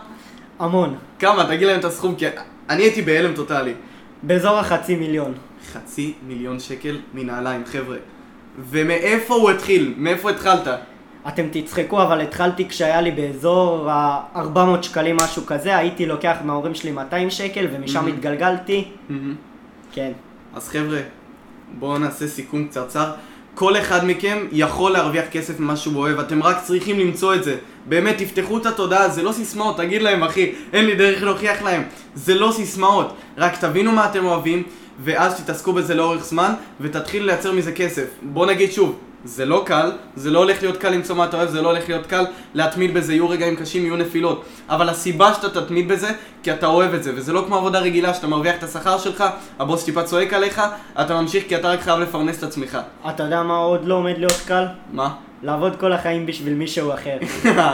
המון. 0.58 0.94
כמה? 1.18 1.44
תגיד 1.44 1.68
להם 1.68 1.80
את 1.80 1.84
הסכום, 1.84 2.14
כי 2.14 2.26
אני 2.70 2.82
הייתי 2.82 3.02
בהלם 3.02 3.34
טוטאלי. 3.34 3.74
באזור 4.22 4.58
החצי 4.58 4.96
מיליון. 4.96 5.34
חצי 5.72 6.12
מיליון 6.28 6.60
שקל 6.60 6.98
מנעליים, 7.14 7.62
חבר'ה. 7.64 7.96
ומאיפה 8.70 9.34
הוא 9.34 9.50
התחיל? 9.50 9.94
מאיפה 9.96 10.30
התחלת? 10.30 10.68
אתם 11.28 11.42
תצחקו, 11.52 12.02
אבל 12.02 12.20
התחלתי 12.20 12.68
כשהיה 12.68 13.00
לי 13.00 13.10
באזור 13.10 13.90
ה-400 13.90 14.58
שקלים, 14.82 15.16
משהו 15.16 15.46
כזה, 15.46 15.76
הייתי 15.76 16.06
לוקח 16.06 16.36
מההורים 16.44 16.74
שלי 16.74 16.92
200 16.92 17.30
שקל, 17.30 17.66
ומשם 17.72 18.04
Mhm. 18.06 18.08
התגלגלתי. 18.08 18.84
מהמם. 19.08 19.34
כן. 19.92 20.12
אז 20.54 20.68
חבר'ה, 20.68 21.00
בואו 21.78 21.98
נעשה 21.98 22.28
סיכום 22.28 22.66
קצרצר. 22.66 23.10
כל 23.54 23.76
אחד 23.76 24.00
מכם 24.06 24.38
יכול 24.52 24.92
להרוויח 24.92 25.24
כסף 25.30 25.60
ממה 25.60 25.76
שהוא 25.76 25.96
אוהב, 25.96 26.18
אתם 26.18 26.42
רק 26.42 26.62
צריכים 26.62 26.98
למצוא 26.98 27.34
את 27.34 27.44
זה. 27.44 27.56
באמת, 27.86 28.18
תפתחו 28.18 28.58
את 28.58 28.66
התודעה, 28.66 29.08
זה 29.08 29.22
לא 29.22 29.32
סיסמאות, 29.32 29.76
תגיד 29.76 30.02
להם 30.02 30.22
אחי, 30.22 30.52
אין 30.72 30.84
לי 30.86 30.94
דרך 30.94 31.22
להוכיח 31.22 31.62
להם. 31.62 31.82
זה 32.14 32.34
לא 32.34 32.52
סיסמאות, 32.56 33.14
רק 33.38 33.56
תבינו 33.60 33.92
מה 33.92 34.06
אתם 34.10 34.24
אוהבים, 34.24 34.62
ואז 35.00 35.40
תתעסקו 35.40 35.72
בזה 35.72 35.94
לאורך 35.94 36.24
זמן, 36.24 36.54
ותתחילו 36.80 37.26
לייצר 37.26 37.52
מזה 37.52 37.72
כסף. 37.72 38.06
בוא 38.22 38.46
נגיד 38.46 38.72
שוב, 38.72 38.98
זה 39.24 39.44
לא 39.44 39.62
קל, 39.66 39.92
זה 40.16 40.30
לא 40.30 40.38
הולך 40.38 40.62
להיות 40.62 40.76
קל 40.76 40.90
למצוא 40.90 41.16
מה 41.16 41.24
אתה 41.24 41.36
אוהב, 41.36 41.48
זה 41.48 41.62
לא 41.62 41.68
הולך 41.68 41.88
להיות 41.88 42.06
קל 42.06 42.24
להתמיד 42.54 42.94
בזה, 42.94 43.12
יהיו 43.12 43.28
רגעים 43.28 43.56
קשים, 43.56 43.82
יהיו 43.82 43.96
נפילות. 43.96 44.44
אבל 44.68 44.88
הסיבה 44.88 45.34
שאתה 45.34 45.60
תתמיד 45.60 45.88
בזה, 45.88 46.08
כי 46.42 46.52
אתה 46.52 46.66
אוהב 46.66 46.94
את 46.94 47.02
זה, 47.02 47.12
וזה 47.16 47.32
לא 47.32 47.44
כמו 47.46 47.56
עבודה 47.56 47.78
רגילה 47.78 48.14
שאתה 48.14 48.26
מרוויח 48.26 48.58
את 48.58 48.62
השכר 48.62 48.98
שלך, 48.98 49.24
הבוס 49.58 49.84
טיפה 49.84 50.02
צועק 50.02 50.32
עליך, 50.32 50.62
אתה 51.00 51.20
ממשיך 51.20 51.44
כי 51.48 51.56
אתה 51.56 51.68
רק 51.68 51.80
חייב 51.80 51.98
לפרנס 51.98 52.38
את 52.38 52.42
עצמך. 52.42 52.78
אתה 53.08 53.22
יודע 53.22 53.42
מה 53.42 53.56
עוד 53.56 53.84
לא 53.84 53.94
עומד 53.94 54.18
להיות 54.18 54.42
קל? 54.46 54.64
מה? 54.92 55.14
לעבוד 55.42 55.76
כל 55.76 55.92
החיים 55.92 56.26
בשביל 56.26 56.54
מישהו 56.54 56.94
אחר. 56.94 57.16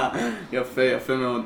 יפה, 0.52 0.82
יפה 0.82 1.16
מאוד. 1.16 1.42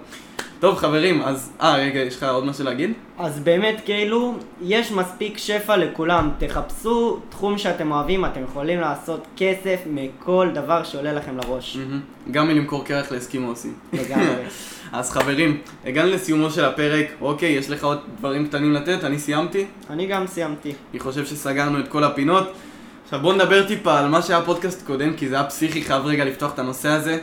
טוב 0.65 0.77
חברים, 0.77 1.23
אז... 1.23 1.53
אה, 1.61 1.77
רגע, 1.77 2.01
יש 2.01 2.17
לך 2.17 2.23
עוד 2.23 2.45
משהו 2.45 2.65
להגיד? 2.65 2.93
אז 3.19 3.41
באמת, 3.41 3.81
כאילו, 3.85 4.35
יש 4.63 4.93
מספיק 4.93 5.39
שפע 5.39 5.77
לכולם. 5.77 6.31
תחפשו 6.39 7.21
תחום 7.29 7.59
שאתם 7.59 7.93
אוהבים, 7.93 8.25
אתם 8.25 8.43
יכולים 8.45 8.81
לעשות 8.81 9.27
כסף 9.37 9.79
מכל 9.87 10.49
דבר 10.55 10.83
שעולה 10.85 11.13
לכם 11.13 11.37
לראש. 11.37 11.77
מהמם. 11.77 12.01
גם 12.31 12.49
מלמכור 12.49 12.85
קרח 12.85 13.13
לאסקימוסים. 13.13 13.75
לגמרי. 13.93 14.43
אז 14.93 15.11
חברים, 15.11 15.61
הגענו 15.87 16.11
לסיומו 16.11 16.51
של 16.51 16.65
הפרק, 16.65 17.07
אוקיי, 17.21 17.53
יש 17.53 17.71
לך 17.71 17.85
עוד 17.85 17.99
דברים 18.19 18.47
קטנים 18.47 18.73
לתת? 18.73 19.05
אני 19.05 19.19
סיימתי? 19.19 19.67
אני 19.91 20.07
גם 20.07 20.27
סיימתי. 20.27 20.73
אני 20.93 21.01
חושב 21.01 21.27
שסגרנו 21.27 21.81
את 21.81 21.89
כל 21.89 22.05
הפינות. 22.05 22.53
עכשיו 23.05 23.21
בואו 23.21 23.33
נדבר 23.33 23.67
טיפה 23.67 23.99
על 23.99 24.09
מה 24.09 24.23
שהיה 24.23 24.43
פודקאסט 24.43 24.87
קודם, 24.87 25.15
כי 25.17 25.29
זה 25.29 25.35
היה 25.35 25.45
פסיכי, 25.45 25.83
חייב 25.83 26.07
רגע 26.07 26.25
לפתוח 26.25 26.55
את 26.55 26.59
הנושא 26.59 26.89
הזה. 26.89 27.19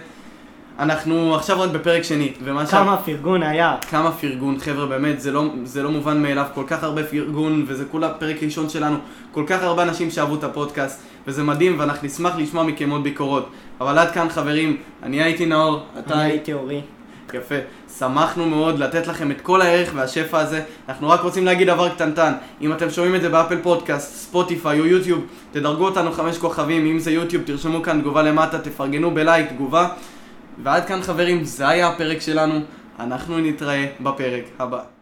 אנחנו 0.81 1.35
עכשיו 1.35 1.61
רק 1.61 1.69
בפרק 1.69 2.03
שני, 2.03 2.31
ומה 2.43 2.65
שה- 2.65 2.71
כמה 2.71 2.97
פרגון 2.97 3.43
היה. 3.43 3.75
כמה 3.89 4.11
פרגון, 4.11 4.59
חבר'ה, 4.59 4.85
באמת, 4.85 5.21
זה 5.21 5.31
לא, 5.31 5.43
זה 5.63 5.83
לא 5.83 5.91
מובן 5.91 6.21
מאליו, 6.21 6.45
כל 6.53 6.63
כך 6.67 6.83
הרבה 6.83 7.03
פרגון, 7.03 7.65
וזה 7.67 7.85
כולה 7.91 8.09
פרק 8.09 8.43
ראשון 8.43 8.69
שלנו, 8.69 8.97
כל 9.31 9.43
כך 9.47 9.63
הרבה 9.63 9.83
אנשים 9.83 10.11
שאהבו 10.11 10.35
את 10.35 10.43
הפודקאסט, 10.43 10.99
וזה 11.27 11.43
מדהים, 11.43 11.75
ואנחנו 11.79 12.07
נשמח 12.07 12.33
לשמוע 12.37 12.63
מכם 12.63 12.89
עוד 12.89 13.03
ביקורות. 13.03 13.49
אבל 13.81 13.97
עד 13.97 14.11
כאן, 14.11 14.29
חברים, 14.29 14.77
אני 15.03 15.23
הייתי 15.23 15.45
נאור, 15.45 15.83
אתה 15.99 16.13
אני 16.13 16.23
הייתי 16.23 16.53
אורי. 16.53 16.81
יפה. 17.33 17.55
שמחנו 17.99 18.45
מאוד 18.49 18.79
לתת 18.79 19.07
לכם 19.07 19.31
את 19.31 19.41
כל 19.41 19.61
הערך 19.61 19.91
והשפע 19.95 20.39
הזה. 20.39 20.61
אנחנו 20.89 21.09
רק 21.09 21.21
רוצים 21.21 21.45
להגיד 21.45 21.67
דבר 21.67 21.89
קטנטן. 21.89 22.33
אם 22.61 22.73
אתם 22.73 22.89
שומעים 22.89 23.15
את 23.15 23.21
זה 23.21 23.29
באפל 23.29 23.57
פודקאסט, 23.63 24.15
ספוטיפיי 24.15 24.79
או 24.79 24.85
יוטיוב, 24.85 25.21
תדרגו 25.51 25.85
אותנו 25.85 26.11
חמש 26.11 26.37
כוכבים. 26.37 26.85
אם 26.85 26.99
זה 26.99 27.11
יוטיוב, 27.11 27.43
תרשמו 27.45 27.83
כאן 27.83 28.01
תגובה 28.01 28.21
למטה, 28.23 28.59
תפרגנו 28.59 29.11
בלייק, 29.11 29.49
תגובה. 29.49 29.87
ועד 30.63 30.85
כאן 30.85 31.01
חברים, 31.01 31.43
זה 31.43 31.67
היה 31.67 31.87
הפרק 31.87 32.21
שלנו. 32.21 32.59
אנחנו 32.99 33.39
נתראה 33.39 33.87
בפרק 33.99 34.43
הבא. 34.59 35.00